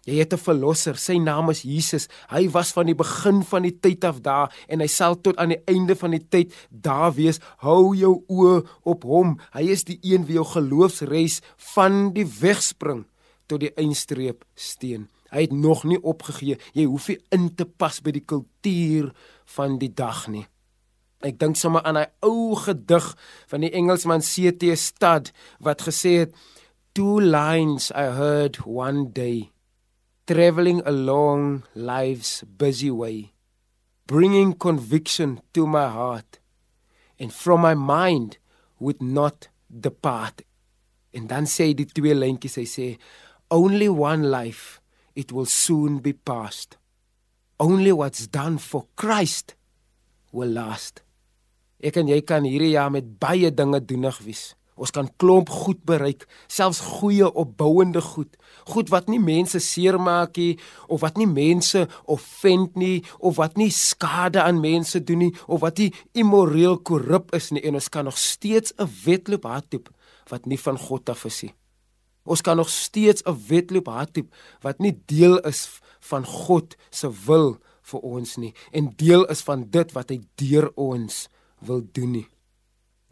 Jy 0.05 0.19
het 0.21 0.33
'n 0.33 0.37
verlosser, 0.37 0.97
sy 0.97 1.17
naam 1.17 1.49
is 1.49 1.63
Jesus. 1.63 2.07
Hy 2.29 2.49
was 2.49 2.71
van 2.71 2.85
die 2.85 2.95
begin 2.95 3.43
van 3.43 3.63
die 3.63 3.79
tyd 3.79 4.03
af 4.03 4.21
daar 4.21 4.53
en 4.67 4.79
hy 4.79 4.87
sal 4.87 5.21
tot 5.21 5.37
aan 5.37 5.49
die 5.49 5.63
einde 5.65 5.95
van 5.95 6.11
die 6.11 6.27
tyd 6.29 6.53
daar 6.69 7.13
wees. 7.13 7.39
Hou 7.57 7.95
jou 7.95 8.23
oë 8.27 8.65
op 8.83 9.03
hom. 9.03 9.39
Hy 9.53 9.61
is 9.61 9.83
die 9.83 9.99
een 10.01 10.25
wie 10.25 10.35
jou 10.35 10.45
geloofsreis 10.45 11.41
van 11.55 12.13
die 12.13 12.25
wegspring 12.25 13.05
tot 13.47 13.59
die 13.59 13.73
eindstreep 13.75 14.45
steen. 14.55 15.09
Hy 15.31 15.41
het 15.41 15.51
nog 15.51 15.83
nie 15.83 16.01
opgegee. 16.03 16.57
Jy 16.73 16.85
hoef 16.85 17.07
nie 17.07 17.19
in 17.31 17.55
te 17.55 17.65
pas 17.65 17.99
by 18.01 18.11
die 18.11 18.25
kultuur 18.25 19.11
van 19.45 19.79
die 19.79 19.93
dag 19.93 20.27
nie. 20.27 20.45
Ek 21.21 21.39
dink 21.39 21.55
sommer 21.55 21.81
aan 21.81 21.97
'n 21.97 22.11
ou 22.21 22.55
gedig 22.55 23.17
van 23.47 23.61
die 23.61 23.71
Engelsman 23.71 24.21
C.T. 24.21 24.77
Studd 24.77 25.31
wat 25.59 25.81
gesê 25.81 26.19
het: 26.19 26.35
"Two 26.93 27.19
lines 27.19 27.91
I 27.91 28.13
heard 28.13 28.59
one 28.65 29.11
day." 29.11 29.54
Traveling 30.25 30.81
along 30.85 31.63
life's 31.75 32.41
busy 32.43 32.89
way, 32.89 33.33
bringing 34.07 34.53
conviction 34.53 35.41
to 35.53 35.67
my 35.67 35.87
heart, 35.87 36.39
and 37.19 37.31
from 37.31 37.61
my 37.61 37.75
mind 37.75 38.37
would 38.79 39.01
not 39.01 39.47
depart. 39.69 40.41
En 41.13 41.27
dan 41.27 41.45
sê 41.45 41.71
die 41.77 41.85
twee 41.87 42.15
lyntjies, 42.17 42.57
hy 42.57 42.65
sê, 42.67 42.87
only 43.53 43.87
one 43.87 44.25
life, 44.31 44.81
it 45.15 45.31
will 45.31 45.45
soon 45.45 46.01
be 46.01 46.11
past. 46.11 46.77
Only 47.59 47.93
what's 47.93 48.27
done 48.27 48.57
for 48.57 48.87
Christ 48.99 49.55
will 50.33 50.51
last. 50.51 51.05
Ek 51.79 51.95
en 52.01 52.09
jy 52.09 52.19
kan 52.25 52.43
hierdie 52.43 52.73
jaar 52.73 52.91
met 52.91 53.15
baie 53.21 53.53
dinge 53.53 53.79
doenig 53.79 54.17
wees. 54.25 54.43
Ons 54.75 54.91
kan 54.91 55.07
klomp 55.21 55.49
goed 55.49 55.79
bereik, 55.87 56.25
selfs 56.51 56.81
goeie 56.83 57.27
opbouende 57.31 58.01
goed. 58.03 58.33
Goed 58.67 58.89
wat 58.91 59.07
nie 59.07 59.21
mense 59.23 59.61
seermaak 59.63 60.35
nie 60.35 60.57
of 60.91 60.99
wat 61.05 61.19
nie 61.19 61.29
mense 61.29 61.85
offend 62.11 62.75
nie 62.75 63.03
of 63.19 63.37
wat 63.39 63.55
nie 63.59 63.69
skade 63.71 64.43
aan 64.43 64.59
mense 64.59 64.99
doen 64.99 65.23
nie 65.27 65.35
of 65.47 65.63
wat 65.63 65.79
nie 65.79 65.93
immoreel 66.11 66.75
korrup 66.83 67.31
is 67.37 67.53
nie 67.55 67.63
en 67.63 67.79
ons 67.79 67.87
kan 67.89 68.05
nog 68.05 68.17
steeds 68.19 68.73
'n 68.77 68.89
wedloop 69.05 69.43
hardloop 69.43 69.89
wat 70.29 70.45
nie 70.45 70.59
van 70.59 70.77
God 70.77 71.09
af 71.09 71.25
is 71.25 71.43
nie. 71.43 71.53
Ons 72.25 72.41
kan 72.41 72.57
nog 72.57 72.69
steeds 72.69 73.23
'n 73.23 73.37
wedloop 73.47 73.87
hardloop 73.87 74.33
wat 74.61 74.79
nie 74.79 74.99
deel 75.05 75.39
is 75.39 75.79
van 75.99 76.25
God 76.25 76.75
se 76.89 77.09
wil 77.25 77.59
vir 77.81 77.99
ons 77.99 78.37
nie 78.37 78.53
en 78.71 78.93
deel 78.95 79.25
is 79.25 79.41
van 79.41 79.69
dit 79.69 79.91
wat 79.91 80.09
hy 80.09 80.19
deur 80.35 80.71
ons 80.75 81.29
wil 81.59 81.81
doen 81.91 82.11
nie. 82.11 82.27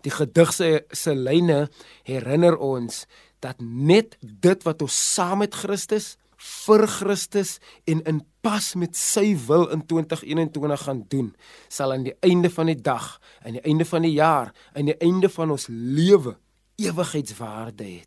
Die 0.04 0.12
gedig 0.12 0.52
se 0.54 0.84
se 0.92 1.16
lyne 1.16 1.70
herinner 2.04 2.58
ons 2.58 3.06
dat 3.44 3.60
net 3.60 4.18
dit 4.22 4.64
wat 4.68 4.82
ons 4.84 4.98
saam 5.14 5.44
met 5.44 5.56
Christus 5.56 6.16
vir 6.44 6.88
Christus 6.88 7.58
en 7.88 8.02
in 8.10 8.22
pas 8.44 8.74
met 8.76 8.98
sy 9.00 9.32
wil 9.48 9.70
in 9.72 9.86
2021 9.88 10.82
gaan 10.84 11.04
doen, 11.12 11.30
sal 11.72 11.94
aan 11.96 12.04
die 12.04 12.16
einde 12.26 12.52
van 12.52 12.68
die 12.72 12.80
dag, 12.80 13.20
aan 13.46 13.56
die 13.60 13.64
einde 13.64 13.88
van 13.88 14.04
die 14.04 14.16
jaar, 14.18 14.52
aan 14.76 14.92
die 14.92 14.98
einde 15.00 15.30
van 15.32 15.54
ons 15.56 15.70
lewe 15.72 16.36
ewigheidswaarde 16.82 17.88
hê. 17.88 18.02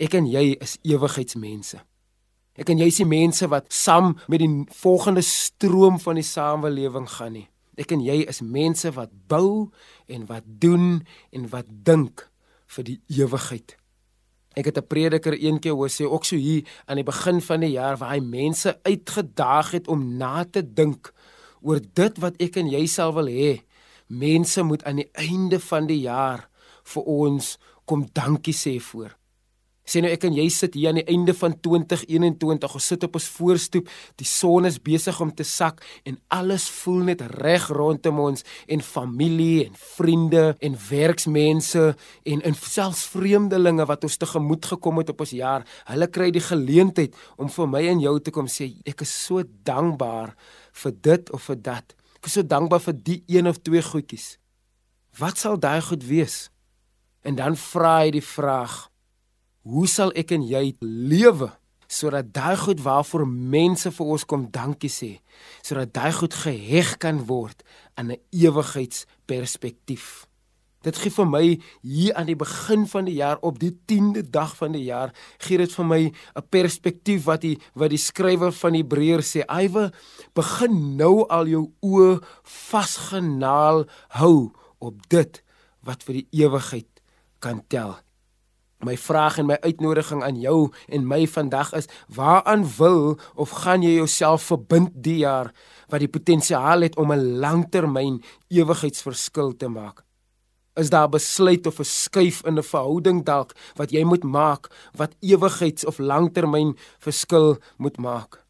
Ek 0.00 0.16
en 0.16 0.26
jy 0.26 0.56
is 0.58 0.78
ewigheidsmense. 0.88 1.82
Ek 2.58 2.72
en 2.72 2.80
jy 2.80 2.88
is 2.90 2.98
die 3.02 3.08
mense 3.08 3.46
wat 3.52 3.70
saam 3.72 4.14
met 4.28 4.42
die 4.42 4.50
volgende 4.80 5.22
stroom 5.24 6.00
van 6.02 6.18
die 6.18 6.26
samelewing 6.26 7.06
gaan 7.08 7.36
nie. 7.38 7.46
Ek 7.78 7.92
en 7.92 8.00
jy 8.00 8.24
is 8.28 8.40
mense 8.40 8.90
wat 8.96 9.12
bou 9.28 9.70
en 10.06 10.26
wat 10.26 10.44
doen 10.46 11.02
en 11.30 11.48
wat 11.52 11.66
dink 11.68 12.26
vir 12.70 12.84
die 12.84 12.98
ewigheid. 13.08 13.76
Ek 14.56 14.66
het 14.66 14.78
'n 14.78 14.86
prediker 14.86 15.32
eendag 15.32 15.72
hoor 15.72 15.88
sê 15.88 16.04
ook 16.04 16.24
so 16.24 16.36
hier 16.36 16.64
aan 16.86 16.96
die 16.96 17.04
begin 17.04 17.40
van 17.40 17.60
die 17.60 17.70
jaar 17.70 17.96
waar 17.96 18.14
hy 18.14 18.20
mense 18.20 18.78
uitgedaag 18.82 19.70
het 19.70 19.88
om 19.88 20.16
na 20.16 20.44
te 20.44 20.62
dink 20.62 21.12
oor 21.62 21.80
dit 21.94 22.18
wat 22.18 22.34
ek 22.40 22.56
en 22.56 22.68
jy 22.68 22.86
sal 22.86 23.14
wil 23.14 23.26
hê. 23.26 23.62
Mense 24.08 24.62
moet 24.62 24.84
aan 24.84 24.96
die 24.96 25.10
einde 25.12 25.60
van 25.60 25.86
die 25.86 26.00
jaar 26.00 26.48
vir 26.84 27.02
ons 27.02 27.58
kom 27.84 28.08
dankie 28.12 28.54
sê 28.54 28.80
voor. 28.80 29.19
Sê 29.90 29.98
nou 30.04 30.10
ek 30.12 30.22
en 30.28 30.36
jy 30.38 30.44
sit 30.54 30.76
hier 30.78 30.92
aan 30.92 31.00
die 31.00 31.06
einde 31.10 31.32
van 31.34 31.56
2021, 31.58 32.74
ons 32.78 32.88
sit 32.92 33.02
op 33.06 33.16
ons 33.18 33.26
voorstoep, 33.34 33.88
die 34.20 34.28
son 34.28 34.68
is 34.68 34.76
besig 34.78 35.16
om 35.22 35.32
te 35.34 35.42
sak 35.46 35.80
en 36.06 36.20
alles 36.30 36.68
voel 36.70 37.08
net 37.08 37.24
reg 37.40 37.66
rondom 37.74 38.20
ons 38.22 38.44
en 38.70 38.84
familie 38.86 39.64
en 39.64 39.74
vriende 39.96 40.44
en 40.62 40.76
werksmense 40.86 41.82
en 42.22 42.44
en 42.46 42.58
selfs 42.60 43.02
vreemdelinge 43.10 43.88
wat 43.90 44.06
ons 44.06 44.18
tegemoet 44.20 44.68
gekom 44.76 45.00
het 45.02 45.10
op 45.10 45.24
ons 45.26 45.34
jaar. 45.34 45.66
Hulle 45.90 46.06
kry 46.14 46.30
die 46.30 46.44
geleentheid 46.44 47.16
om 47.36 47.50
vir 47.50 47.72
my 47.74 47.82
en 47.90 48.04
jou 48.04 48.14
te 48.22 48.34
kom 48.34 48.46
sê 48.46 48.70
ek 48.86 49.02
is 49.02 49.14
so 49.26 49.42
dankbaar 49.66 50.36
vir 50.84 50.94
dit 51.02 51.34
of 51.34 51.50
vir 51.50 51.58
dat. 51.66 51.96
Ek 52.20 52.30
is 52.30 52.38
so 52.38 52.46
dankbaar 52.46 52.84
vir 52.86 52.94
die 53.10 53.18
een 53.26 53.50
of 53.50 53.58
twee 53.58 53.82
goedjies. 53.82 54.36
Wat 55.18 55.40
sal 55.40 55.58
daai 55.58 55.80
goed 55.82 56.06
wees? 56.06 56.46
En 57.26 57.34
dan 57.34 57.58
vra 57.58 58.04
hy 58.04 58.14
die 58.14 58.24
vraag: 58.24 58.89
Hoe 59.70 59.86
sal 59.86 60.10
ek 60.18 60.32
en 60.34 60.42
jy 60.42 60.72
lewe 60.82 61.46
sodat 61.90 62.32
daai 62.34 62.56
goed 62.58 62.80
waarvoor 62.82 63.22
mense 63.26 63.90
vir 63.94 64.08
ons 64.14 64.24
kom 64.26 64.48
dankie 64.50 64.90
sê, 64.90 65.10
sodat 65.62 65.92
daai 65.94 66.10
goed 66.14 66.34
geheg 66.44 66.96
kan 67.02 67.22
word 67.26 67.62
aan 67.94 68.10
'n 68.10 68.18
ewigheidsperspektief. 68.30 70.26
Dit 70.82 70.96
gee 70.96 71.10
vir 71.10 71.26
my 71.26 71.60
hier 71.82 72.14
aan 72.14 72.26
die 72.26 72.36
begin 72.36 72.86
van 72.86 73.04
die 73.04 73.14
jaar 73.14 73.38
op 73.42 73.58
die 73.58 73.78
10de 73.86 74.22
dag 74.30 74.56
van 74.56 74.72
die 74.72 74.84
jaar 74.84 75.12
gee 75.38 75.58
dit 75.58 75.72
vir 75.72 75.84
my 75.86 76.02
'n 76.10 76.48
perspektief 76.50 77.24
wat 77.24 77.40
die 77.42 77.58
wat 77.74 77.90
die 77.90 77.98
skrywer 77.98 78.52
van 78.52 78.74
Hebreërs 78.74 79.36
sê, 79.36 79.40
"Aywe, 79.46 79.92
begin 80.34 80.96
nou 80.96 81.26
al 81.28 81.46
jou 81.46 81.72
oë 81.82 82.22
vasgenaal 82.42 83.86
hou 84.08 84.52
op 84.80 85.08
dit 85.08 85.42
wat 85.82 86.02
vir 86.02 86.14
die 86.14 86.28
ewigheid 86.32 87.00
kan 87.38 87.62
tel." 87.68 88.00
My 88.80 88.96
vraag 88.96 89.38
en 89.38 89.46
my 89.46 89.56
uitnodiging 89.60 90.22
aan 90.24 90.40
jou 90.40 90.70
en 90.88 91.06
my 91.06 91.26
vandag 91.26 91.72
is: 91.76 91.88
waaraan 92.08 92.64
wil 92.78 93.18
of 93.34 93.50
gaan 93.50 93.82
jy 93.82 93.94
jouself 94.00 94.42
verbind 94.42 94.90
die 94.94 95.18
jaar 95.20 95.52
wat 95.88 96.00
die 96.00 96.08
potensiaal 96.08 96.80
het 96.80 96.96
om 96.96 97.12
'n 97.12 97.38
langtermyn 97.40 98.22
ewigheidsverskil 98.48 99.56
te 99.56 99.68
maak? 99.68 100.04
Is 100.76 100.90
daar 100.90 101.08
'n 101.08 101.10
besluit 101.10 101.66
of 101.66 101.78
'n 101.78 101.84
skuif 101.84 102.42
in 102.46 102.58
'n 102.58 102.62
verhouding 102.62 103.24
dalk 103.24 103.52
wat 103.76 103.90
jy 103.90 104.04
moet 104.04 104.24
maak 104.24 104.70
wat 104.96 105.16
ewigheids 105.20 105.84
of 105.84 105.98
langtermyn 105.98 106.76
verskil 106.98 107.58
moet 107.76 107.98
maak? 107.98 108.44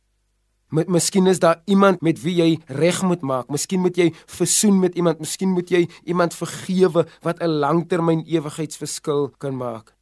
Met 0.70 0.88
miskien 0.88 1.26
is 1.26 1.38
daar 1.38 1.62
iemand 1.64 2.00
met 2.00 2.22
wie 2.22 2.34
jy 2.34 2.58
reg 2.66 3.02
moet 3.02 3.20
maak. 3.20 3.48
Miskien 3.48 3.80
moet 3.80 3.96
jy 3.96 4.12
versoen 4.26 4.78
met 4.78 4.94
iemand. 4.94 5.18
Miskien 5.18 5.50
moet 5.50 5.68
jy 5.68 5.88
iemand 6.04 6.34
vergewe 6.34 7.06
wat 7.22 7.40
'n 7.40 7.58
langtermyn 7.58 8.22
ewigheidsverskil 8.26 9.34
kan 9.38 9.56
maak. 9.56 9.99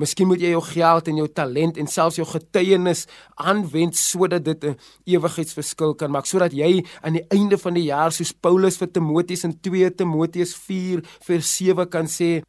Miskien 0.00 0.30
moet 0.30 0.40
jy 0.40 0.54
jou 0.54 0.62
geld 0.64 1.08
en 1.10 1.18
jou 1.20 1.26
talent 1.28 1.76
en 1.76 1.88
selfs 1.90 2.16
jou 2.16 2.24
getuienis 2.24 3.04
aanwend 3.36 3.96
sodat 3.96 4.44
dit 4.44 4.64
'n 4.64 4.78
ewigheidsverskil 5.04 5.94
kan 5.94 6.10
maak, 6.10 6.26
sodat 6.26 6.52
jy 6.52 6.84
aan 7.02 7.12
die 7.12 7.26
einde 7.28 7.58
van 7.58 7.74
die 7.74 7.84
jaar 7.92 8.12
soos 8.12 8.32
Paulus 8.32 8.78
vir 8.78 8.88
Timoteus 8.88 9.44
in 9.44 9.60
2 9.60 9.90
Timoteus 9.90 10.54
4:7 10.56 11.86
kan 11.88 12.06
sê: 12.06 12.42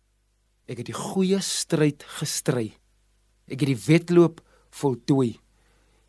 Ek 0.67 0.77
het 0.77 0.85
die 0.85 0.95
goeie 0.95 1.41
stryd 1.41 2.03
gestry. 2.19 2.73
Ek 3.47 3.59
het 3.59 3.67
die 3.67 3.83
wedloop 3.87 4.41
voltooi. 4.71 5.37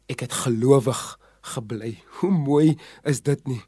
Ek 0.09 0.21
het 0.21 0.33
gelowig 0.33 1.19
gebly. 1.43 1.99
Hoe 2.21 2.31
mooi 2.31 2.79
is 3.05 3.21
dit 3.21 3.47
nie? 3.49 3.63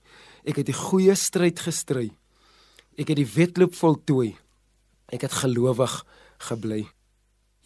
Ek 0.44 0.56
het 0.56 0.66
die 0.66 0.78
goeie 0.78 1.14
stryd 1.14 1.58
gestry. 1.58 2.10
Ek 2.96 3.08
het 3.08 3.16
die 3.16 3.26
wedloop 3.34 3.74
voltooi. 3.74 4.36
Ek 5.12 5.26
het 5.26 5.32
gelowig 5.32 6.04
gebly. 6.38 6.86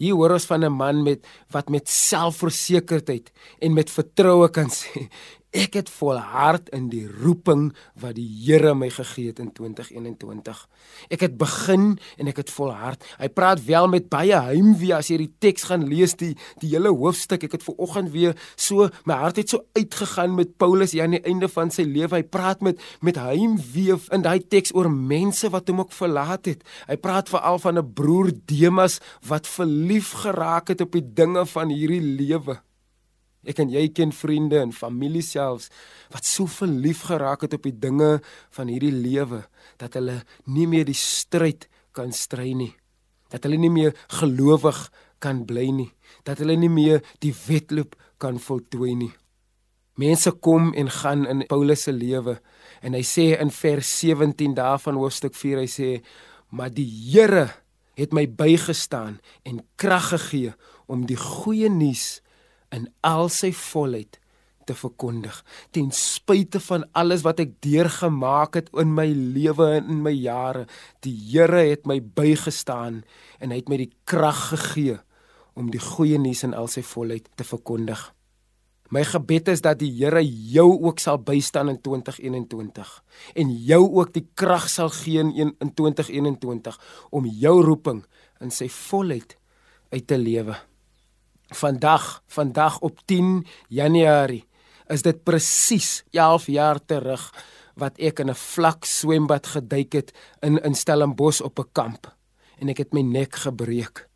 Hier 0.01 0.17
hoor 0.17 0.33
ons 0.33 0.49
van 0.49 0.65
'n 0.65 0.73
man 0.73 1.03
met 1.05 1.27
wat 1.53 1.69
met 1.69 1.89
selfversekerdheid 1.89 3.31
en 3.61 3.75
met 3.75 3.91
vertroue 3.91 4.49
kan 4.49 4.71
sê 4.71 5.09
Ek 5.51 5.75
het 5.75 5.89
volhard 5.91 6.69
in 6.71 6.85
die 6.93 7.09
roeping 7.11 7.73
wat 7.99 8.15
die 8.15 8.27
Here 8.45 8.71
my 8.79 8.87
gegee 8.95 9.33
het 9.33 9.41
in 9.43 9.49
2021. 9.51 10.61
Ek 11.11 11.25
het 11.27 11.35
begin 11.41 11.97
en 12.23 12.31
ek 12.31 12.39
het 12.45 12.53
volhard. 12.55 13.03
Hy 13.19 13.27
praat 13.35 13.65
wel 13.67 13.91
met 13.91 14.07
baie 14.13 14.39
heimwee 14.47 14.95
as 14.95 15.11
jy 15.11 15.19
die 15.25 15.33
teks 15.43 15.67
gaan 15.73 15.89
lees 15.91 16.15
die 16.23 16.37
die 16.63 16.71
hele 16.71 16.95
hoofstuk. 16.95 17.49
Ek 17.49 17.59
het 17.59 17.67
ver 17.67 17.83
oggend 17.83 18.15
weer 18.15 18.39
so 18.55 18.87
my 19.11 19.19
hart 19.25 19.43
het 19.43 19.51
so 19.51 19.67
uitgegaan 19.75 20.39
met 20.39 20.55
Paulus 20.55 20.95
hier 20.95 21.09
aan 21.09 21.19
die 21.19 21.25
einde 21.27 21.51
van 21.51 21.75
sy 21.75 21.83
lewe. 21.83 22.21
Hy 22.21 22.31
praat 22.31 22.63
met 22.63 22.79
met 23.03 23.19
heimwee 23.19 23.99
in 24.15 24.23
daai 24.23 24.47
teks 24.47 24.71
oor 24.79 24.87
mense 24.87 25.51
wat 25.51 25.67
hom 25.67 25.83
ook 25.83 25.99
verlaat 25.99 26.47
het. 26.47 26.63
Hy 26.87 26.95
praat 26.95 27.27
veral 27.27 27.59
van 27.59 27.83
'n 27.83 27.93
broer 27.93 28.31
Demas 28.47 29.01
wat 29.27 29.51
verlief 29.51 30.15
geraak 30.23 30.69
het 30.69 30.81
op 30.81 30.93
die 30.93 31.07
dinge 31.15 31.43
van 31.47 31.75
hierdie 31.75 32.03
lewe. 32.03 32.61
Ek 33.47 33.61
en 33.63 33.71
jy 33.73 33.87
ken 33.97 34.13
vriende 34.13 34.59
en 34.61 34.73
familie 34.77 35.25
selfs 35.25 35.71
wat 36.13 36.27
so 36.29 36.51
verlief 36.51 37.07
geraak 37.09 37.47
het 37.47 37.57
op 37.57 37.65
die 37.65 37.77
dinge 37.77 38.19
van 38.57 38.69
hierdie 38.69 38.93
lewe 38.93 39.45
dat 39.81 39.97
hulle 39.97 40.21
nie 40.45 40.67
meer 40.69 40.85
die 40.89 40.99
stryd 40.99 41.69
kan 41.97 42.13
stry 42.13 42.53
nie. 42.57 42.75
Dat 43.33 43.47
hulle 43.47 43.61
nie 43.61 43.73
meer 43.73 43.97
gelowig 44.21 44.89
kan 45.23 45.45
bly 45.47 45.71
nie. 45.73 45.91
Dat 46.27 46.43
hulle 46.43 46.57
nie 46.59 46.73
meer 46.73 47.01
die 47.25 47.33
wedloop 47.47 47.97
kan 48.21 48.41
voltooi 48.43 48.95
nie. 48.99 49.13
Mense 50.01 50.33
kom 50.33 50.73
en 50.77 50.89
gaan 50.93 51.27
in 51.29 51.45
Paulus 51.49 51.85
se 51.89 51.93
lewe 51.93 52.39
en 52.85 52.97
hy 52.97 53.03
sê 53.05 53.33
in 53.41 53.51
vers 53.53 53.89
17 54.01 54.55
daarvan 54.57 55.01
hoofstuk 55.01 55.35
4 55.37 55.65
hy 55.65 55.69
sê 55.69 55.91
maar 56.51 56.73
die 56.73 56.89
Here 56.89 57.49
het 57.99 58.15
my 58.17 58.25
bygestaan 58.27 59.19
en 59.45 59.61
krag 59.81 60.13
gegee 60.15 60.55
om 60.91 61.05
die 61.07 61.19
goeie 61.21 61.69
nuus 61.73 62.21
in 62.75 62.89
al 63.07 63.29
sy 63.33 63.53
volheid 63.57 64.21
te 64.71 64.77
verkondig 64.77 65.41
ten 65.75 65.91
spyte 65.95 66.61
van 66.63 66.87
alles 66.99 67.25
wat 67.27 67.43
ek 67.43 67.57
deurgemaak 67.65 68.59
het 68.61 68.71
in 68.83 68.93
my 68.95 69.09
lewe 69.11 69.69
en 69.81 69.91
in 69.97 70.05
my 70.05 70.15
jare 70.15 70.67
die 71.05 71.17
Here 71.31 71.65
het 71.71 71.89
my 71.91 71.99
bygestaan 72.01 73.03
en 73.41 73.53
hy 73.53 73.61
het 73.63 73.71
my 73.73 73.81
die 73.83 73.93
krag 74.09 74.51
gegee 74.53 75.01
om 75.59 75.73
die 75.73 75.83
goeie 75.83 76.19
nuus 76.21 76.45
in 76.47 76.55
al 76.57 76.71
sy 76.71 76.83
volheid 76.87 77.27
te 77.37 77.45
verkondig. 77.45 77.99
My 78.91 79.03
gebed 79.07 79.51
is 79.53 79.61
dat 79.63 79.81
die 79.83 79.91
Here 79.99 80.23
jou 80.23 80.69
ook 80.73 81.03
sal 81.03 81.21
bystaan 81.23 81.71
in 81.75 81.81
2021 81.83 82.95
en 83.43 83.53
jou 83.67 83.83
ook 84.01 84.15
die 84.15 84.27
krag 84.35 84.71
sal 84.71 84.91
gee 84.95 85.23
in 85.23 85.55
2021 85.75 86.81
om 87.11 87.29
jou 87.29 87.61
roeping 87.67 88.03
in 88.41 88.55
sy 88.55 88.71
volheid 88.71 89.37
uit 89.91 90.07
te 90.07 90.19
lewe 90.19 90.59
Vandag, 91.51 92.23
vandag 92.27 92.79
op 92.81 93.01
10 93.05 93.47
Januarie 93.69 94.45
is 94.91 95.03
dit 95.03 95.23
presies 95.23 96.03
11 96.11 96.47
jaar 96.47 96.79
terug 96.79 97.31
wat 97.75 97.99
ek 97.99 98.21
in 98.21 98.31
'n 98.31 98.35
vlak 98.35 98.85
swembad 98.85 99.47
geduik 99.47 99.93
het 99.93 100.13
in 100.43 100.59
in 100.63 100.75
Stellenbosch 100.75 101.41
op 101.41 101.59
'n 101.59 101.71
kamp 101.73 102.15
en 102.59 102.69
ek 102.69 102.79
het 102.79 102.93
my 102.93 103.01
nek 103.01 103.35
gebreek. 103.35 104.10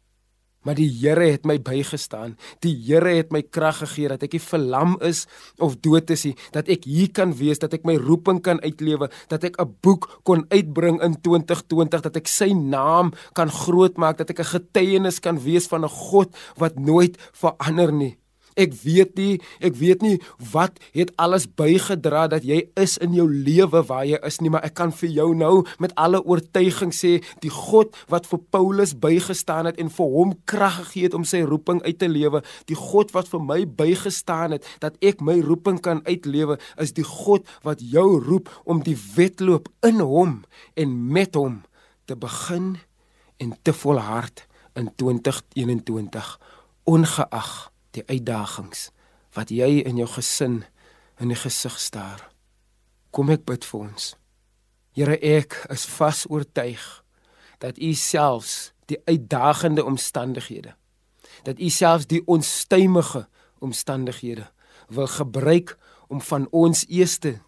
Maar 0.64 0.78
die 0.78 0.88
Here 0.88 1.28
het 1.30 1.44
my 1.44 1.58
bygestaan. 1.62 2.36
Die 2.64 2.74
Here 2.86 3.14
het 3.18 3.32
my 3.32 3.42
krag 3.42 3.82
gegee 3.82 4.08
dat 4.08 4.24
ek 4.26 4.36
nie 4.36 4.42
verlam 4.42 4.96
is 5.04 5.24
of 5.62 5.76
dood 5.84 6.10
is 6.14 6.24
nie, 6.28 6.34
dat 6.56 6.68
ek 6.72 6.88
hier 6.88 7.12
kan 7.14 7.34
wees, 7.36 7.60
dat 7.62 7.74
ek 7.76 7.84
my 7.88 7.96
roeping 8.00 8.40
kan 8.44 8.60
uitlewe, 8.64 9.10
dat 9.28 9.44
ek 9.44 9.60
'n 9.60 9.76
boek 9.84 10.20
kon 10.24 10.46
uitbring 10.50 11.02
in 11.02 11.20
2020, 11.20 12.00
dat 12.00 12.16
ek 12.16 12.28
sy 12.28 12.52
naam 12.52 13.12
kan 13.34 13.50
grootmaak, 13.50 14.18
dat 14.18 14.30
ek 14.30 14.40
'n 14.40 14.52
getuienis 14.56 15.20
kan 15.20 15.38
wees 15.38 15.66
van 15.66 15.84
'n 15.84 15.88
God 15.88 16.34
wat 16.56 16.78
nooit 16.78 17.16
verander 17.32 17.92
nie. 17.92 18.16
Ek 18.54 18.74
weet 18.84 19.16
nie, 19.18 19.40
ek 19.64 19.74
weet 19.80 20.02
nie 20.04 20.18
wat 20.52 20.78
het 20.94 21.10
alles 21.18 21.46
bygedra 21.46 22.26
dat 22.30 22.44
jy 22.46 22.60
is 22.80 22.96
in 23.02 23.14
jou 23.16 23.26
lewe 23.26 23.82
waar 23.88 24.04
jy 24.06 24.20
is 24.26 24.40
nie, 24.40 24.52
maar 24.52 24.64
ek 24.66 24.76
kan 24.78 24.92
vir 24.94 25.10
jou 25.10 25.28
nou 25.34 25.64
met 25.82 25.94
alle 26.00 26.20
oortuiging 26.22 26.94
sê, 26.94 27.16
die 27.42 27.50
God 27.50 27.96
wat 28.12 28.28
vir 28.30 28.42
Paulus 28.54 28.94
bygestaan 28.94 29.70
het 29.70 29.80
en 29.82 29.90
vir 29.90 30.14
hom 30.14 30.36
krag 30.50 30.78
gegee 30.84 31.08
het 31.08 31.18
om 31.18 31.26
sy 31.26 31.42
roeping 31.46 31.82
uit 31.84 31.98
te 31.98 32.08
lewe, 32.10 32.42
die 32.70 32.78
God 32.78 33.12
wat 33.14 33.28
vir 33.30 33.42
my 33.42 33.60
bygestaan 33.66 34.56
het 34.56 34.66
dat 34.82 34.98
ek 35.04 35.22
my 35.24 35.40
roeping 35.42 35.80
kan 35.82 36.02
uitlewe, 36.06 36.58
is 36.80 36.94
die 36.96 37.06
God 37.06 37.46
wat 37.66 37.82
jou 37.82 38.20
roep 38.22 38.50
om 38.64 38.82
die 38.86 38.96
wedloop 39.16 39.70
in 39.86 40.02
hom 40.04 40.42
en 40.78 40.96
met 41.12 41.34
hom 41.38 41.62
te 42.06 42.16
begin 42.16 42.76
en 43.42 43.54
te 43.62 43.72
volhard 43.72 44.46
in 44.78 44.90
2021 44.94 46.38
ongeag 46.84 47.73
die 47.94 48.04
uitdagings 48.08 48.90
wat 49.34 49.50
jy 49.50 49.82
in 49.82 49.98
jou 49.98 50.08
gesin 50.10 50.62
in 51.22 51.30
die 51.30 51.38
gesig 51.38 51.78
staar. 51.80 52.22
Kom 53.14 53.30
ek 53.30 53.44
bid 53.46 53.66
vir 53.66 53.86
ons. 53.88 54.14
Here 54.94 55.16
ek 55.18 55.56
is 55.74 55.86
vas 55.96 56.24
oortuig 56.30 56.82
dat 57.62 57.78
U 57.78 57.92
selfs 57.98 58.72
die 58.90 59.00
uitdagende 59.08 59.84
omstandighede 59.84 60.74
Dat 61.44 61.58
U 61.58 61.68
selfs 61.72 62.06
die 62.06 62.22
onstuimige 62.30 63.24
omstandighede 63.64 64.46
wil 64.88 65.06
gebruik 65.06 65.74
om 66.08 66.20
van 66.20 66.46
ons 66.52 66.84
eerste 66.88 67.38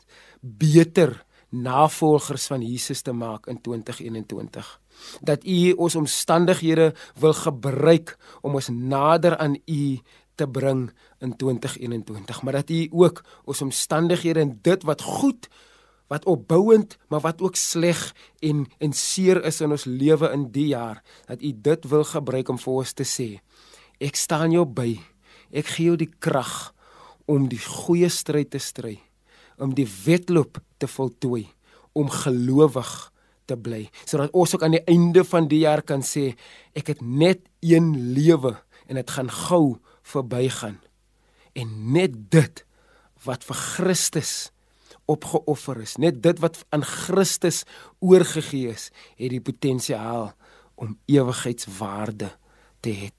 beter 0.41 1.25
navolgers 1.49 2.47
van 2.47 2.63
Jesus 2.63 3.03
te 3.03 3.13
maak 3.13 3.47
in 3.47 3.61
2021 3.61 4.81
dat 5.21 5.45
u 5.45 5.73
ons 5.73 5.95
omstandighede 5.95 6.95
wil 7.21 7.33
gebruik 7.33 8.17
om 8.41 8.55
ons 8.55 8.69
nader 8.69 9.37
aan 9.37 9.59
u 9.65 9.99
te 10.37 10.49
bring 10.49 10.91
in 11.25 11.37
2021 11.37 12.43
maar 12.43 12.61
dat 12.61 12.71
u 12.71 12.87
ook 12.91 13.25
ons 13.45 13.63
omstandighede 13.63 14.41
en 14.41 14.59
dit 14.63 14.83
wat 14.89 15.03
goed 15.03 15.49
wat 16.07 16.25
opbouend 16.25 16.97
maar 17.09 17.21
wat 17.21 17.43
ook 17.43 17.57
sleg 17.57 18.15
en 18.41 18.67
en 18.79 18.93
seer 18.93 19.43
is 19.45 19.61
in 19.61 19.75
ons 19.75 19.85
lewe 19.85 20.31
in 20.33 20.51
die 20.53 20.69
jaar 20.75 21.03
dat 21.27 21.43
u 21.43 21.53
dit 21.53 21.89
wil 21.91 22.05
gebruik 22.05 22.49
om 22.49 22.59
vir 22.59 22.73
ons 22.83 22.93
te 22.93 23.07
sê 23.07 23.31
ek 24.03 24.17
staan 24.19 24.53
jou 24.53 24.67
by. 24.69 24.97
Ek 25.57 25.69
gee 25.77 25.91
jou 25.91 25.99
die 26.01 26.11
krag 26.11 26.73
om 27.31 27.49
die 27.51 27.61
goeie 27.61 28.11
stryd 28.13 28.53
te 28.55 28.61
stry 28.63 28.99
om 29.57 29.73
die 29.73 29.87
wedloop 30.05 30.59
te 30.77 30.89
voltooi 30.91 31.47
om 31.97 32.11
gelowig 32.13 32.91
te 33.49 33.57
bly. 33.57 33.87
Sodat 34.05 34.35
ons 34.37 34.53
ook 34.53 34.67
aan 34.67 34.77
die 34.77 34.85
einde 34.91 35.25
van 35.25 35.47
die 35.49 35.63
jaar 35.65 35.81
kan 35.87 36.05
sê 36.05 36.35
ek 36.77 36.93
het 36.93 37.01
net 37.01 37.47
een 37.65 37.95
lewe 38.13 38.53
en 38.87 39.01
dit 39.01 39.15
gaan 39.17 39.33
gou 39.33 39.79
verbygaan 40.07 40.79
en 41.57 41.73
net 41.97 42.17
dit 42.33 42.63
wat 43.27 43.45
vir 43.47 43.61
Christus 43.77 44.35
opgeoffer 45.11 45.81
is 45.85 45.97
net 46.03 46.23
dit 46.25 46.43
wat 46.43 46.61
aan 46.75 46.85
Christus 46.87 47.65
oorgegee 48.05 48.75
is 48.75 48.91
het 49.19 49.31
die 49.35 49.43
potensiaal 49.43 50.33
om 50.77 50.99
ewigheidswaarde 51.11 52.33
te 52.85 52.95
hê 53.01 53.11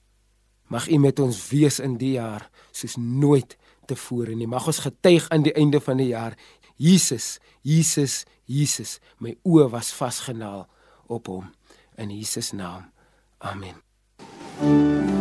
mag 0.68 0.88
u 0.92 0.98
met 1.00 1.20
ons 1.24 1.40
wees 1.50 1.80
in 1.80 1.96
die 2.00 2.16
jaar 2.16 2.48
soos 2.70 2.98
nooit 3.00 3.56
tevore 3.88 4.36
nie 4.36 4.48
mag 4.48 4.68
ons 4.68 4.84
getuig 4.84 5.28
aan 5.32 5.46
die 5.46 5.56
einde 5.56 5.80
van 5.80 6.00
die 6.00 6.12
jaar 6.12 6.36
Jesus 6.78 7.38
Jesus 7.66 8.24
Jesus, 8.48 8.96
my 9.20 9.34
oë 9.44 9.68
was 9.74 9.92
vasgenaal 9.92 10.64
op 11.12 11.28
hom 11.28 11.52
in 12.00 12.10
Jesus 12.16 12.54
naam. 12.56 12.88
Amen. 13.38 13.76
Mm. 14.62 15.17